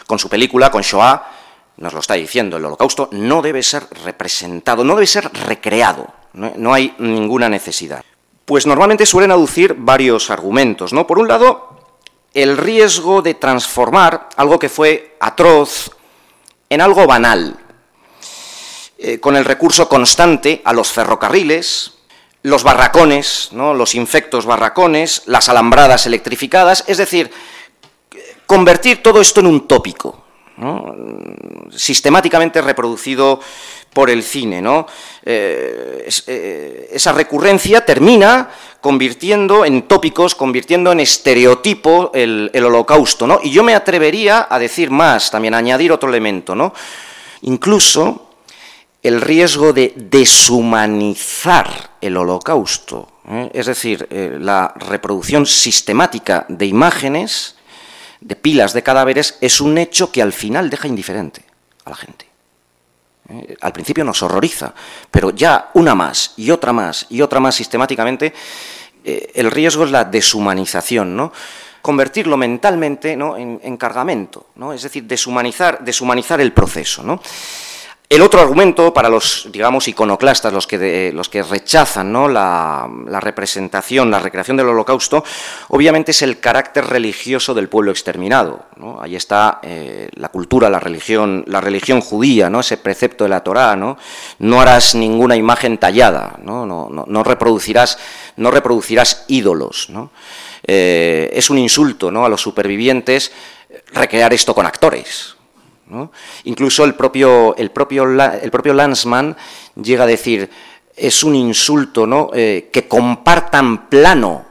Con 0.06 0.20
su 0.20 0.28
película, 0.28 0.70
con 0.70 0.82
Shoah, 0.82 1.41
nos 1.78 1.94
lo 1.94 2.00
está 2.00 2.14
diciendo, 2.16 2.58
el 2.58 2.66
holocausto 2.66 3.10
no 3.12 3.42
debe 3.42 3.64
ser 3.64 3.88
representado, 4.04 4.84
no 4.84 4.96
debe 4.96 5.08
ser 5.08 5.32
recreado, 5.34 6.08
no, 6.34 6.74
hay 6.74 6.96
ninguna 7.00 7.50
necesidad. 7.50 8.04
Pues 8.46 8.66
normalmente 8.66 9.06
suelen 9.06 9.32
aducir 9.32 9.76
varios 9.78 10.30
argumentos. 10.30 10.94
¿no? 10.94 11.08
Por 11.08 11.20
un 11.20 11.28
lado, 11.28 11.70
el 12.34 12.58
riesgo 12.58 13.22
de 13.22 13.34
transformar 13.34 14.30
algo 14.38 14.60
que 14.60 14.70
fue 14.70 15.18
atroz 15.20 15.92
en 16.70 16.82
algo 16.82 17.06
banal, 17.06 17.58
eh, 18.98 19.20
con 19.20 19.36
el 19.36 19.46
recurso 19.46 19.90
constante 19.90 20.62
a 20.64 20.74
los 20.74 20.92
ferrocarriles, 20.92 21.94
los 22.44 22.64
barracones, 22.64 23.50
¿no? 23.52 23.74
los 23.74 23.96
infectos 23.96 24.46
barracones, 24.46 25.24
las 25.26 25.50
alambradas 25.50 26.06
electrificadas, 26.06 26.84
es 26.88 26.98
decir, 26.98 27.32
convertir 28.46 29.04
todo 29.04 29.22
esto 29.22 29.40
en 29.40 29.48
un 29.48 29.68
tópico, 29.68 30.21
sistemáticamente 31.72 32.62
reproducido 32.62 33.40
por 33.94 34.10
el 34.10 34.24
cine. 34.24 34.64
Eh, 35.24 36.10
eh, 36.28 36.90
esa 36.92 37.12
recurrencia 37.12 37.86
termina 37.86 38.50
convirtiendo 38.80 39.66
en 39.66 39.84
tópicos, 39.84 40.36
convirtiendo 40.36 40.92
en 40.92 41.00
estereotipo 41.00 42.12
el, 42.14 42.50
holocausto. 42.54 43.28
¿no? 43.28 43.40
Y 43.44 43.52
yo 43.52 43.64
me 43.64 43.76
atrevería 43.76 44.48
a 44.50 44.60
decir 44.60 44.90
más, 44.90 45.30
también 45.30 45.54
a 45.54 45.58
añadir 45.58 45.92
otro 45.92 46.10
elemento. 46.10 46.74
Incluso 47.42 48.30
el 49.04 49.20
riesgo 49.22 49.74
de 49.74 49.94
deshumanizar 49.96 51.92
el 52.02 52.18
holocausto. 52.18 53.08
¿eh? 53.30 53.50
Es 53.54 53.66
decir, 53.66 54.08
la 54.40 54.74
reproducción 54.76 55.46
sistemática 55.46 56.46
de 56.48 56.66
imágenes, 56.66 57.56
de 58.22 58.36
pilas 58.36 58.74
de 58.74 58.84
cadáveres, 58.84 59.38
es 59.42 59.60
un 59.60 59.78
hecho 59.78 60.12
que 60.12 60.22
al 60.22 60.32
final 60.32 60.70
deja 60.70 60.88
indiferente 60.88 61.44
a 61.86 61.90
la 61.90 61.96
gente. 61.96 62.26
Eh, 63.30 63.56
al 63.62 63.74
principio 63.74 64.04
nos 64.04 64.22
horroriza, 64.24 64.74
pero 65.10 65.32
ya 65.32 65.72
una 65.74 65.96
más 65.96 66.34
y 66.38 66.52
otra 66.52 66.72
más 66.72 67.08
y 67.10 67.22
otra 67.22 67.40
más 67.40 67.56
sistemáticamente, 67.56 68.34
eh, 69.04 69.32
el 69.36 69.50
riesgo 69.50 69.84
es 69.86 69.92
la 69.92 70.06
deshumanización, 70.06 71.16
¿no? 71.16 71.34
Convertirlo 71.82 72.38
mentalmente 72.38 73.16
¿no? 73.16 73.36
en, 73.36 73.60
en 73.64 73.76
cargamento, 73.76 74.48
¿no? 74.56 74.72
es 74.72 74.84
decir, 74.84 75.06
deshumanizar, 75.06 75.84
deshumanizar 75.84 76.40
el 76.40 76.54
proceso. 76.54 77.02
¿no? 77.02 77.20
El 78.12 78.22
otro 78.24 78.42
argumento 78.42 78.94
para 78.94 79.08
los, 79.08 79.48
digamos, 79.54 79.88
iconoclastas, 79.88 80.52
los 80.52 80.68
que, 80.68 81.14
los 81.14 81.30
que 81.30 81.44
rechazan 81.44 82.12
¿no? 82.12 82.28
la, 82.28 82.86
representación, 83.22 84.12
la 84.12 84.20
recreación 84.20 84.58
del 84.58 84.68
holocausto, 84.68 85.24
obviamente 85.70 86.12
es 86.12 86.22
el 86.22 86.42
carácter 86.42 86.88
religioso 86.88 87.54
del 87.54 87.70
pueblo 87.70 87.90
exterminado. 87.92 88.66
Ahí 89.00 89.16
está 89.16 89.62
eh, 89.64 90.10
la 90.16 90.28
cultura, 90.28 90.70
la 90.70 90.82
religión, 90.82 91.46
la 91.48 91.62
religión 91.62 92.02
judía, 92.02 92.50
¿no? 92.50 92.60
ese 92.60 92.76
precepto 92.76 93.24
de 93.24 93.30
la 93.30 93.46
Torá, 93.46 93.78
¿no? 93.78 93.98
no 94.40 94.60
harás 94.60 94.94
ninguna 94.94 95.38
imagen 95.38 95.78
tallada, 95.78 96.38
no, 96.44 96.66
no, 96.66 96.90
no, 96.90 97.24
reproducirás, 97.24 97.98
no 98.36 98.52
reproducirás 98.52 99.24
ídolos. 99.30 99.88
Eh, 100.68 101.30
es 101.32 101.50
un 101.50 101.60
insulto 101.60 102.12
¿no? 102.12 102.26
a 102.26 102.30
los 102.30 102.42
supervivientes 102.42 103.32
recrear 103.94 104.34
esto 104.34 104.54
con 104.54 104.66
actores. 104.66 105.38
Incluso 106.46 106.84
el 106.84 106.96
propio, 106.96 107.56
el, 107.58 107.72
propio, 107.72 108.04
el 108.04 108.52
propio 108.52 108.74
Lanzmann 108.74 109.36
llega 109.76 110.04
a 110.04 110.08
decir, 110.08 110.50
es 110.96 111.24
un 111.24 111.36
insulto 111.36 112.06
¿no? 112.06 112.30
Eh, 112.34 112.70
que 112.72 112.88
compartan 112.88 113.90
plano 113.90 114.46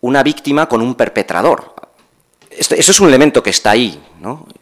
una 0.00 0.22
víctima 0.22 0.68
con 0.68 0.80
un 0.80 0.94
perpetrador. 0.94 1.74
Eso 2.50 2.74
es 2.74 3.00
un 3.00 3.08
elemento 3.08 3.42
que 3.42 3.50
está 3.50 3.70
ahí. 3.70 4.00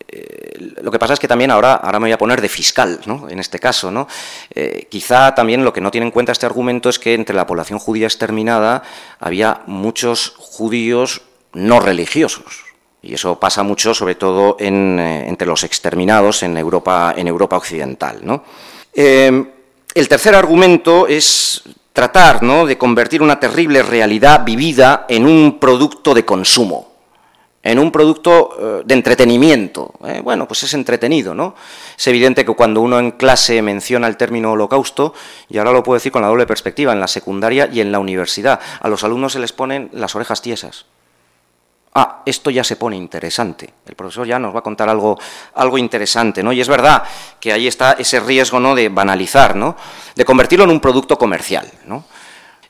Eh, 0.09 0.75
lo 0.83 0.90
que 0.90 0.99
pasa 0.99 1.14
es 1.14 1.20
que 1.20 1.29
también 1.29 1.51
ahora, 1.51 1.75
ahora 1.75 1.99
me 1.99 2.05
voy 2.05 2.12
a 2.12 2.18
poner 2.18 2.40
de 2.40 2.49
fiscal, 2.49 3.01
¿no? 3.07 3.29
En 3.29 3.38
este 3.38 3.59
caso. 3.59 4.07
Eh, 4.55 4.87
quizá 4.90 5.35
también 5.35 5.64
lo 5.64 5.72
que 5.72 5.81
no 5.81 5.90
tiene 5.90 6.07
en 6.07 6.11
cuenta 6.11 6.33
este 6.33 6.46
argumento 6.46 6.88
es 6.88 6.99
que 6.99 7.14
entre 7.14 7.35
la 7.35 7.46
población 7.46 7.79
judía 7.79 8.07
exterminada 8.07 8.83
había 9.18 9.62
muchos 9.66 10.35
judíos 10.37 11.22
no 11.53 11.81
religiosos. 11.81 12.65
Y 13.07 13.14
eso 13.14 13.38
pasa 13.38 13.62
mucho, 13.62 13.95
sobre 13.95 14.16
todo 14.16 14.57
entre 14.59 15.47
los 15.47 15.62
exterminados 15.64 16.42
en 16.42 16.57
Europa, 16.57 17.14
en 17.16 17.29
Europa 17.29 17.57
occidental, 17.57 18.21
¿no? 18.23 18.42
el 18.95 20.09
tercer 20.09 20.35
argumento 20.35 21.07
es 21.07 21.62
tratar 21.97 22.40
de 22.42 22.77
convertir 22.77 23.23
una 23.23 23.40
terrible 23.40 23.83
realidad 23.83 24.45
vivida 24.45 25.07
en 25.09 25.27
un 25.27 25.59
producto 25.59 26.12
de 26.12 26.27
consumo, 26.27 26.92
en 27.62 27.79
un 27.79 27.90
producto 27.90 28.51
eh, 28.61 28.83
de 28.85 28.95
entretenimiento. 28.95 29.95
¿eh? 30.05 30.21
Bueno, 30.23 30.47
pues 30.47 30.64
es 30.64 30.75
entretenido, 30.75 31.35
¿no? 31.35 31.55
Es 31.97 32.07
evidente 32.07 32.45
que 32.45 32.53
cuando 32.53 32.83
uno 32.83 32.99
en 32.99 33.12
clase 33.12 33.62
menciona 33.62 34.09
el 34.09 34.19
término 34.19 34.53
holocausto, 34.53 35.14
y 35.49 35.57
ahora 35.57 35.73
lo 35.73 35.83
puedo 35.83 35.95
decir 35.95 36.12
con 36.12 36.21
la 36.21 36.29
doble 36.29 36.47
perspectiva, 36.47 36.92
en 36.92 37.01
la 37.01 37.09
secundaria 37.09 37.66
y 37.73 37.81
en 37.81 37.90
la 37.90 37.99
universidad, 37.99 38.61
a 38.79 38.88
los 38.90 39.03
alumnos 39.03 39.33
se 39.33 39.38
les 39.38 39.55
ponen 39.55 39.88
las 39.95 40.14
orejas 40.14 40.42
tiesas 40.42 40.85
ah, 41.96 42.22
esto 42.26 42.50
ya 42.50 42.62
se 42.62 42.76
pone 42.76 42.96
interesante. 42.96 43.72
El 43.87 43.94
profesor 43.94 44.26
ya 44.26 44.38
nos 44.38 44.54
va 44.54 44.61
a 44.61 44.62
contar 44.62 44.88
algo, 44.88 45.18
algo 45.54 45.78
interesante, 45.78 46.42
¿no? 46.42 46.52
Y 46.52 46.61
es 46.61 46.68
verdad 46.68 47.02
que 47.40 47.52
ahí 47.52 47.66
está 47.66 47.92
ese 47.92 48.20
riesgo, 48.20 48.61
¿no?, 48.61 48.74
de 48.74 48.88
banalizar, 48.88 49.56
¿no?, 49.56 49.76
de 50.14 50.24
convertirlo 50.24 50.64
en 50.64 50.70
un 50.70 50.80
producto 50.80 51.16
comercial, 51.16 51.70
¿no? 51.87 52.04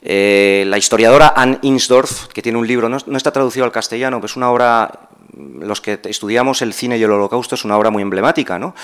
Eh, 0.01 0.65
la 0.69 0.79
historiadora 0.79 1.35
Anne 1.35 1.59
Insdorf, 1.63 2.29
que 2.29 2.41
tiene 2.41 2.59
un 2.59 2.67
libro, 2.67 2.89
no, 2.89 3.17
está 3.17 3.33
traducido 3.33 3.65
al 3.65 3.73
castellano, 3.73 4.19
pero 4.19 4.27
es 4.27 4.37
una 4.37 4.51
obra 4.51 5.09
los 5.37 5.81
que 5.81 6.01
estudiamos 6.05 6.63
el 6.63 6.73
cine 6.73 6.99
y 6.99 7.03
el 7.03 7.11
holocausto 7.11 7.55
es 7.55 7.65
una 7.65 7.77
obra 7.77 7.91
muy 7.91 8.03
emblemática, 8.03 8.59
¿no? 8.59 8.75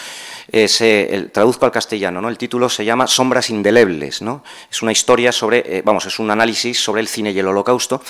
el, 0.49 1.31
traduzco 1.33 1.65
al 1.65 1.73
castellano, 1.73 2.21
¿no? 2.21 2.29
El 2.29 2.39
título 2.39 2.69
se 2.69 2.85
llama 2.85 3.07
Sombras 3.07 3.51
indelebles, 3.51 4.21
¿no? 4.23 4.45
Es 4.71 4.83
una 4.83 4.93
historia 4.93 5.33
sobre, 5.33 5.79
eh, 5.79 5.83
vamos, 5.83 6.05
es 6.07 6.19
un 6.19 6.31
análisis 6.31 6.79
sobre 6.79 7.01
el 7.01 7.09
cine 7.09 7.31
y 7.31 7.39
el 7.39 7.49
holocausto 7.49 8.03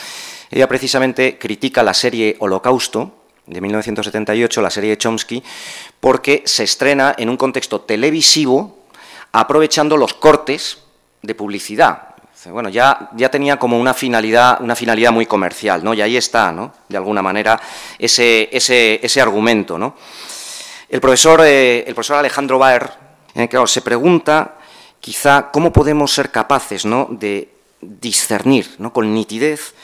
ella 0.52 0.68
precisamente 0.68 1.38
critica 1.38 1.82
la 1.82 1.94
serie 1.94 2.36
Holocausto, 2.38 3.24
de 3.46 3.60
1978, 3.62 4.60
la 4.60 4.68
serie 4.68 4.98
Chomsky, 4.98 5.42
porque 5.98 6.42
se 6.44 6.64
estrena 6.64 7.14
en 7.16 7.30
un 7.30 7.38
contexto 7.38 7.80
televisivo 7.80 8.84
aprovechando 9.32 9.96
los 9.96 10.12
cortes 10.12 10.82
de 11.22 11.34
publicidad. 11.34 12.11
Bueno, 12.50 12.68
ya, 12.68 13.10
ya 13.14 13.30
tenía 13.30 13.58
como 13.58 13.78
una 13.78 13.94
finalidad, 13.94 14.60
una 14.60 14.74
finalidad 14.74 15.12
muy 15.12 15.26
comercial, 15.26 15.84
¿no? 15.84 15.94
Y 15.94 16.00
ahí 16.00 16.16
está, 16.16 16.50
¿no? 16.50 16.72
De 16.88 16.96
alguna 16.96 17.22
manera, 17.22 17.60
ese, 17.98 18.48
ese, 18.52 18.98
ese 19.02 19.20
argumento, 19.20 19.78
¿no? 19.78 19.94
El 20.92 21.00
profesor, 21.00 21.40
eh, 21.44 21.84
el 21.86 21.94
profesor 21.94 22.18
Alejandro 22.18 22.58
Baer, 22.58 22.90
eh, 23.34 23.48
se 23.66 23.80
pregunta 23.80 24.56
quizá 25.00 25.50
cómo 25.50 25.72
podemos 25.72 26.12
ser 26.12 26.30
capaces 26.30 26.84
¿no? 26.84 27.08
de 27.10 27.48
discernir 27.80 28.76
¿no? 28.78 28.92
con 28.92 29.14
nitidez 29.14 29.74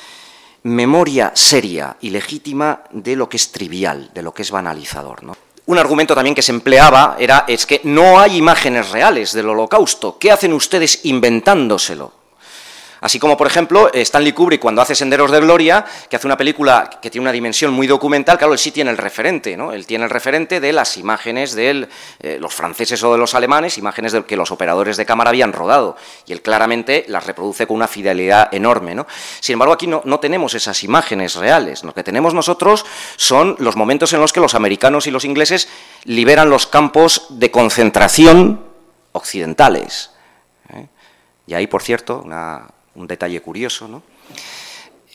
memoria 0.65 1.33
seria 1.35 1.97
y 2.03 2.11
legítima 2.11 2.83
de 2.91 3.17
lo 3.17 3.27
que 3.27 3.39
es 3.39 3.51
trivial, 3.53 4.11
de 4.13 4.23
lo 4.23 4.35
que 4.35 4.43
es 4.43 4.51
banalizador. 4.51 5.25
¿no? 5.25 5.35
Un 5.65 5.79
argumento 5.79 6.15
también 6.15 6.35
que 6.35 6.43
se 6.43 6.53
empleaba 6.53 7.17
era 7.19 7.47
es 7.49 7.65
que 7.65 7.81
no 7.85 8.21
hay 8.21 8.37
imágenes 8.37 8.91
reales 8.91 9.33
del 9.33 9.49
holocausto. 9.49 10.19
¿Qué 10.19 10.31
hacen 10.31 10.53
ustedes 10.53 11.05
inventándoselo? 11.05 12.18
Así 13.01 13.19
como, 13.19 13.37
por 13.37 13.47
ejemplo, 13.47 13.91
Stanley 13.93 14.33
Kubrick 14.33 14.61
cuando 14.61 14.83
hace 14.83 14.95
Senderos 14.95 15.31
de 15.31 15.41
Gloria, 15.41 15.85
que 16.09 16.17
hace 16.17 16.27
una 16.27 16.37
película 16.37 16.91
que 17.01 17.11
tiene 17.11 17.23
una 17.23 17.33
dimensión 17.33 17.73
muy 17.73 17.87
documental, 17.87 18.39
claro, 18.39 18.53
él 18.53 18.59
sí 18.59 18.73
tiene 18.73 18.91
el 18.91 18.99
referente, 18.99 19.57
¿no? 19.57 19.73
Él 19.73 19.87
tiene 19.87 20.05
el 20.05 20.11
referente 20.11 20.61
de 20.61 20.73
las 20.73 20.97
imágenes 20.97 21.55
de 21.55 21.89
eh, 22.21 22.39
los 22.41 22.55
franceses 22.55 23.03
o 23.03 23.13
de 23.13 23.19
los 23.19 23.35
alemanes, 23.35 23.79
imágenes 23.79 24.13
de 24.13 24.25
que 24.25 24.37
los 24.37 24.51
operadores 24.51 24.97
de 24.97 25.07
cámara 25.07 25.31
habían 25.31 25.53
rodado, 25.53 25.97
y 26.27 26.33
él 26.33 26.43
claramente 26.43 27.05
las 27.09 27.27
reproduce 27.27 27.67
con 27.67 27.77
una 27.77 27.89
fidelidad 27.89 28.53
enorme, 28.53 28.95
¿no? 28.95 29.07
Sin 29.41 29.55
embargo, 29.55 29.75
aquí 29.75 29.87
no, 29.87 30.03
no 30.05 30.21
tenemos 30.21 30.55
esas 30.55 30.83
imágenes 30.83 31.37
reales. 31.37 31.85
Lo 31.85 31.95
que 31.95 32.03
tenemos 32.03 32.35
nosotros 32.35 32.85
son 33.17 33.57
los 33.59 33.77
momentos 33.77 34.13
en 34.13 34.21
los 34.21 34.33
que 34.33 34.41
los 34.41 34.55
americanos 34.55 35.07
y 35.07 35.11
los 35.11 35.25
ingleses 35.25 35.69
liberan 36.05 36.51
los 36.51 36.67
campos 36.67 37.27
de 37.31 37.51
concentración 37.51 38.65
occidentales. 39.13 40.11
¿eh? 40.75 40.87
Y 41.47 41.55
ahí, 41.55 41.67
por 41.67 41.83
cierto, 41.83 42.23
una, 42.25 42.67
un 42.99 43.07
detalle 43.07 43.41
curioso, 43.41 43.89
¿no? 43.89 44.03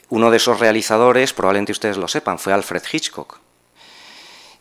Uno 0.10 0.30
de 0.32 0.38
esos 0.38 0.60
realizadores, 0.60 1.34
probablemente 1.34 1.72
ustedes 1.72 1.98
lo 1.98 2.08
sepan, 2.08 2.40
fue 2.40 2.54
Alfred 2.54 2.84
Hitchcock. 2.92 3.40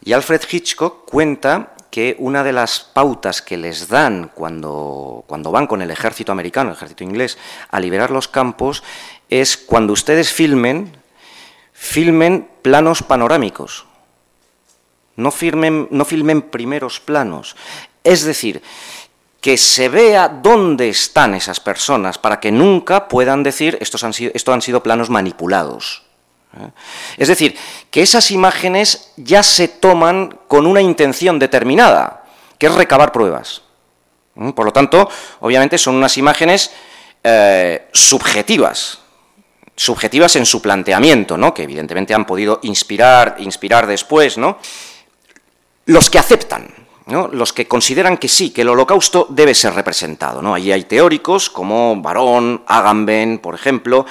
Y 0.04 0.12
Alfred 0.12 0.42
Hitchcock 0.50 1.08
cuenta 1.08 1.74
que 1.90 2.16
una 2.18 2.42
de 2.42 2.52
las 2.52 2.80
pautas 2.80 3.42
que 3.42 3.56
les 3.56 3.88
dan 3.88 4.30
cuando, 4.34 5.24
cuando 5.26 5.50
van 5.50 5.66
con 5.66 5.82
el 5.82 5.90
ejército 5.90 6.32
americano, 6.32 6.70
el 6.70 6.76
ejército 6.76 7.04
inglés, 7.04 7.38
a 7.70 7.78
liberar 7.80 8.10
los 8.10 8.28
campos, 8.28 8.82
es 9.28 9.56
cuando 9.56 9.92
ustedes 9.92 10.32
filmen, 10.32 10.96
filmen 11.72 12.48
planos 12.62 13.02
panorámicos. 13.02 13.86
No, 15.16 15.30
no 15.90 16.04
filmen 16.04 16.42
primeros 16.42 16.98
planos. 16.98 17.56
Es 18.04 18.24
decir, 18.24 18.62
que 19.42 19.58
se 19.58 19.88
vea 19.88 20.28
dónde 20.28 20.88
están 20.88 21.34
esas 21.34 21.58
personas 21.58 22.16
para 22.16 22.38
que 22.38 22.52
nunca 22.52 23.08
puedan 23.08 23.42
decir 23.42 23.76
estos 23.80 24.04
han 24.04 24.12
sido, 24.12 24.30
esto 24.34 24.52
han 24.52 24.62
sido 24.62 24.84
planos 24.84 25.10
manipulados. 25.10 26.04
¿eh? 26.56 26.70
Es 27.16 27.26
decir, 27.26 27.58
que 27.90 28.02
esas 28.02 28.30
imágenes 28.30 29.10
ya 29.16 29.42
se 29.42 29.66
toman 29.66 30.38
con 30.46 30.64
una 30.64 30.80
intención 30.80 31.40
determinada, 31.40 32.22
que 32.56 32.66
es 32.66 32.74
recabar 32.74 33.10
pruebas. 33.10 33.62
¿eh? 34.36 34.52
Por 34.54 34.64
lo 34.64 34.72
tanto, 34.72 35.10
obviamente 35.40 35.76
son 35.76 35.96
unas 35.96 36.16
imágenes 36.18 36.70
eh, 37.24 37.88
subjetivas, 37.92 39.00
subjetivas 39.74 40.36
en 40.36 40.46
su 40.46 40.62
planteamiento, 40.62 41.36
¿no? 41.36 41.52
que 41.52 41.64
evidentemente 41.64 42.14
han 42.14 42.26
podido 42.26 42.60
inspirar, 42.62 43.34
inspirar 43.40 43.88
después, 43.88 44.38
¿no? 44.38 44.58
Los 45.86 46.10
que 46.10 46.20
aceptan, 46.20 46.81
los 47.06 47.52
que 47.52 47.66
consideran 47.66 48.16
que 48.16 48.28
sí, 48.28 48.50
que 48.50 48.62
el 48.62 48.68
holocausto 48.68 49.26
debe 49.30 49.54
ser 49.54 49.74
representado. 49.74 50.42
¿no? 50.42 50.54
Allí 50.54 50.72
hay 50.72 50.84
teóricos 50.84 51.50
como 51.50 52.00
Barón, 52.00 52.62
Agamben, 52.66 53.38
por 53.38 53.54
ejemplo, 53.54 54.06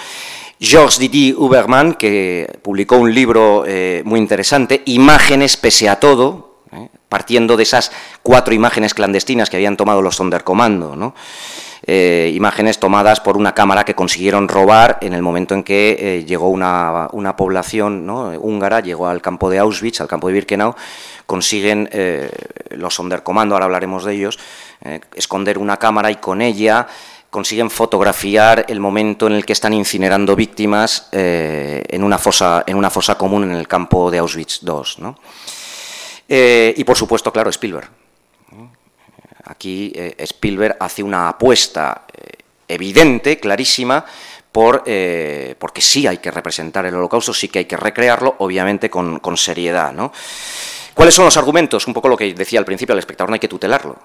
Georges 0.62 1.00
Didier 1.00 1.36
Huberman, 1.38 1.96
que 1.96 2.60
publicó 2.62 2.98
un 2.98 3.14
libro 3.14 3.64
eh, 3.66 4.04
muy 4.06 4.20
interesante, 4.20 4.84
Imágenes 4.86 5.58
pese 5.58 5.90
a 5.90 6.00
todo, 6.00 6.60
¿eh? 6.72 6.88
partiendo 7.10 7.58
de 7.58 7.64
esas 7.64 7.92
cuatro 8.22 8.54
imágenes 8.54 8.94
clandestinas 8.94 9.50
que 9.50 9.58
habían 9.58 9.76
tomado 9.76 10.04
los 10.04 10.18
Sonderkommando, 10.18 10.96
¿no? 10.96 11.16
Eh, 11.84 12.32
imágenes 12.36 12.78
tomadas 12.78 13.22
por 13.22 13.38
una 13.38 13.56
cámara 13.56 13.84
que 13.84 13.96
consiguieron 13.96 14.48
robar 14.48 15.00
en 15.02 15.14
el 15.14 15.24
momento 15.24 15.56
en 15.56 15.64
que 15.64 16.24
llegó 16.28 16.50
una, 16.50 17.10
población 17.36 18.08
húngara, 18.08 18.82
llegó 18.82 19.08
al 19.08 19.20
campo 19.20 19.50
de 19.50 19.58
Auschwitz, 19.58 20.00
al 20.00 20.08
campo 20.08 20.28
de 20.28 20.34
Birkenau, 20.34 20.76
consiguen 21.26 21.90
eh, 21.92 22.32
los 22.72 22.96
Sonderkommando, 22.96 23.56
ahora 23.56 23.66
hablaremos 23.66 24.06
de 24.06 24.14
ellos, 24.14 24.40
esconder 25.16 25.58
una 25.58 25.78
cámara 25.78 26.10
y 26.10 26.16
con 26.16 26.42
ella 26.42 26.88
consiguen 27.30 27.70
fotografiar 27.70 28.66
el 28.68 28.80
momento 28.80 29.28
en 29.28 29.34
el 29.34 29.46
que 29.46 29.54
están 29.54 29.74
incinerando 29.74 30.36
víctimas 30.36 31.08
en, 31.12 32.04
una 32.04 32.18
fosa, 32.18 32.64
en 32.66 32.76
una 32.76 32.90
fosa 32.90 33.16
común 33.16 33.44
en 33.44 33.52
el 33.52 33.68
campo 33.68 34.10
de 34.10 34.18
Auschwitz 34.18 34.62
II. 34.64 35.14
y 36.76 36.84
por 36.84 36.98
supuesto, 36.98 37.32
claro, 37.32 37.52
Spielberg. 37.52 37.90
Aquí 39.52 39.92
eh, 39.96 40.16
Spielberg 40.20 40.78
hace 40.80 41.04
una 41.04 41.30
apuesta 41.30 42.06
eh, 42.14 42.38
evidente, 42.68 43.38
clarísima, 43.38 44.06
por, 44.52 44.84
eh, 44.86 45.56
porque 45.60 45.82
sí 45.82 46.08
hay 46.08 46.20
que 46.20 46.32
representar 46.32 46.86
el 46.86 46.96
holocausto, 46.96 47.34
sí 47.34 47.50
que 47.50 47.60
hay 47.60 47.66
que 47.66 47.78
recrearlo, 47.78 48.36
obviamente 48.40 48.90
con, 48.90 49.20
seriedad. 49.38 49.92
¿no? 49.92 50.14
¿Cuáles 50.94 51.16
son 51.16 51.26
los 51.26 51.38
argumentos? 51.38 51.88
Un 51.88 51.94
poco 51.94 52.10
lo 52.10 52.18
que 52.18 52.34
decía 52.34 52.60
al 52.60 52.66
principio, 52.66 52.94
al 52.94 53.00
espectador 53.00 53.30
no 53.30 53.34
hay 53.36 53.40
que 53.40 53.48
tutelarlo. 53.48 53.98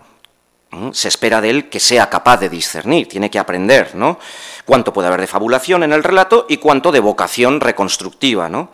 Se 0.92 1.08
espera 1.08 1.40
de 1.40 1.50
él 1.50 1.68
que 1.68 1.80
sea 1.80 2.10
capaz 2.10 2.38
de 2.38 2.48
discernir, 2.48 3.08
tiene 3.08 3.30
que 3.30 3.38
aprender, 3.38 3.94
¿no? 3.94 4.18
Cuánto 4.64 4.92
puede 4.92 5.08
haber 5.08 5.20
de 5.20 5.26
fabulación 5.26 5.82
en 5.84 5.92
el 5.92 6.04
relato 6.04 6.46
y 6.48 6.58
cuánto 6.58 6.92
de 6.92 7.00
vocación 7.00 7.60
reconstructiva, 7.60 8.48
¿no? 8.48 8.70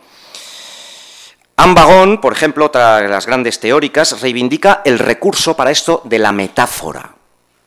Anne 1.55 2.17
por 2.17 2.33
ejemplo, 2.33 2.65
otra 2.65 2.97
de 2.97 3.07
las 3.07 3.27
grandes 3.27 3.59
teóricas, 3.59 4.19
reivindica 4.21 4.81
el 4.85 4.99
recurso 4.99 5.55
para 5.55 5.71
esto 5.71 6.01
de 6.03 6.19
la 6.19 6.31
metáfora, 6.31 7.15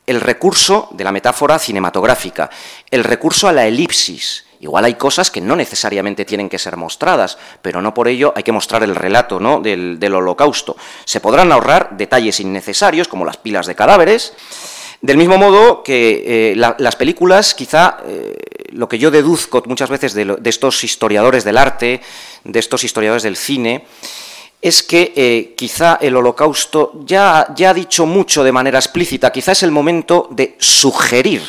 el 0.06 0.20
recurso 0.20 0.88
de 0.90 1.04
la 1.04 1.12
metáfora 1.12 1.58
cinematográfica, 1.58 2.50
el 2.90 3.04
recurso 3.04 3.48
a 3.48 3.52
la 3.52 3.66
elipsis. 3.66 4.45
Igual 4.60 4.84
hay 4.84 4.94
cosas 4.94 5.30
que 5.30 5.40
no 5.40 5.54
necesariamente 5.56 6.24
tienen 6.24 6.48
que 6.48 6.58
ser 6.58 6.76
mostradas, 6.76 7.38
pero 7.62 7.82
no 7.82 7.92
por 7.92 8.08
ello 8.08 8.32
hay 8.34 8.42
que 8.42 8.52
mostrar 8.52 8.82
el 8.82 8.94
relato 8.94 9.38
¿no? 9.38 9.60
del, 9.60 10.14
holocausto. 10.14 10.76
Se 11.04 11.20
podrán 11.20 11.52
ahorrar 11.52 11.96
detalles 11.96 12.40
innecesarios, 12.40 13.08
como 13.08 13.24
las 13.24 13.36
pilas 13.36 13.66
de 13.66 13.74
cadáveres, 13.74 14.32
del 15.02 15.18
mismo 15.18 15.36
modo 15.36 15.82
que 15.82 16.52
eh, 16.52 16.56
las 16.56 16.96
películas 16.96 17.54
quizá 17.54 17.98
eh, 18.06 18.36
lo 18.70 18.88
que 18.88 18.98
yo 18.98 19.10
deduzco 19.10 19.62
muchas 19.66 19.90
veces 19.90 20.14
de, 20.14 20.38
estos 20.44 20.82
historiadores 20.84 21.44
del 21.44 21.58
arte, 21.58 22.00
de 22.44 22.58
estos 22.58 22.82
historiadores 22.82 23.22
del 23.22 23.36
cine, 23.36 23.84
es 24.62 24.82
que 24.82 25.12
eh, 25.14 25.54
quizá 25.56 25.98
el 26.00 26.16
holocausto 26.16 26.92
ya, 27.04 27.52
ya, 27.54 27.70
ha 27.70 27.74
dicho 27.74 28.06
mucho 28.06 28.42
de 28.42 28.52
manera 28.52 28.78
explícita, 28.78 29.30
quizá 29.30 29.52
es 29.52 29.62
el 29.62 29.70
momento 29.70 30.28
de 30.30 30.56
sugerir, 30.58 31.42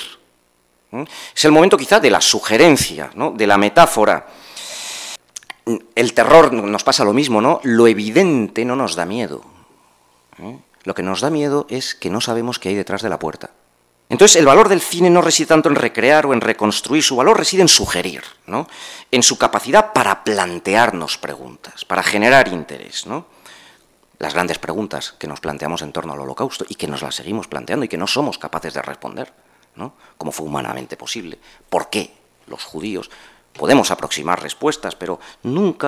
es 0.91 1.45
el 1.45 1.51
momento 1.51 1.77
quizá 1.77 1.99
de 1.99 2.09
la 2.09 2.21
sugerencia, 2.21 3.11
de 3.33 3.47
la 3.47 3.57
metáfora. 3.57 4.27
El 5.95 6.13
terror 6.13 6.53
nos 6.53 6.83
pasa 6.83 7.03
lo 7.03 7.13
mismo, 7.13 7.41
¿no? 7.41 7.59
Lo 7.63 7.87
evidente 7.87 8.63
no 8.63 8.75
nos 8.75 8.95
da 8.95 9.05
miedo. 9.05 9.43
Lo 10.83 10.95
que 10.95 11.03
nos 11.03 11.21
da 11.21 11.29
miedo 11.29 11.65
es 11.69 11.95
que 11.95 12.09
no 12.09 12.21
sabemos 12.21 12.59
qué 12.59 12.69
hay 12.69 12.75
detrás 12.75 13.01
de 13.01 13.09
la 13.09 13.19
puerta. 13.19 13.51
Entonces, 14.09 14.37
el 14.37 14.45
valor 14.45 14.69
del 14.69 14.79
cine 14.79 15.09
no 15.09 15.21
reside 15.21 15.47
tanto 15.47 15.67
en 15.67 15.75
recrear 15.75 16.25
o 16.25 16.33
en 16.33 16.39
reconstruir, 16.39 17.03
su 17.03 17.17
valor 17.17 17.37
reside 17.37 17.61
en 17.61 17.67
sugerir, 17.67 18.23
¿no? 18.45 18.67
en 19.11 19.21
su 19.21 19.37
capacidad 19.37 19.91
para 19.91 20.23
plantearnos 20.23 21.17
preguntas, 21.17 21.83
para 21.83 22.03
generar 22.03 22.47
interés. 22.47 23.05
¿no? 23.05 23.25
Las 24.17 24.33
grandes 24.33 24.59
preguntas 24.59 25.13
que 25.19 25.27
nos 25.27 25.41
planteamos 25.41 25.81
en 25.81 25.91
torno 25.91 26.13
al 26.13 26.21
holocausto 26.21 26.65
y 26.69 26.75
que 26.75 26.87
nos 26.87 27.01
las 27.01 27.15
seguimos 27.15 27.47
planteando 27.47 27.83
y 27.83 27.89
que 27.89 27.97
no 27.97 28.07
somos 28.07 28.37
capaces 28.37 28.73
de 28.73 28.81
responder, 28.81 29.33
¿no? 29.77 29.93
fue 30.31 30.45
humanamente 30.45 30.97
posible. 30.97 31.39
¿Por 31.69 31.89
qué 31.89 32.13
los 32.47 32.63
judíos? 32.63 33.09
Podemos 33.53 33.91
aproximar 33.91 34.41
respuestas, 34.41 34.95
pero 34.95 35.19
nunca 35.43 35.87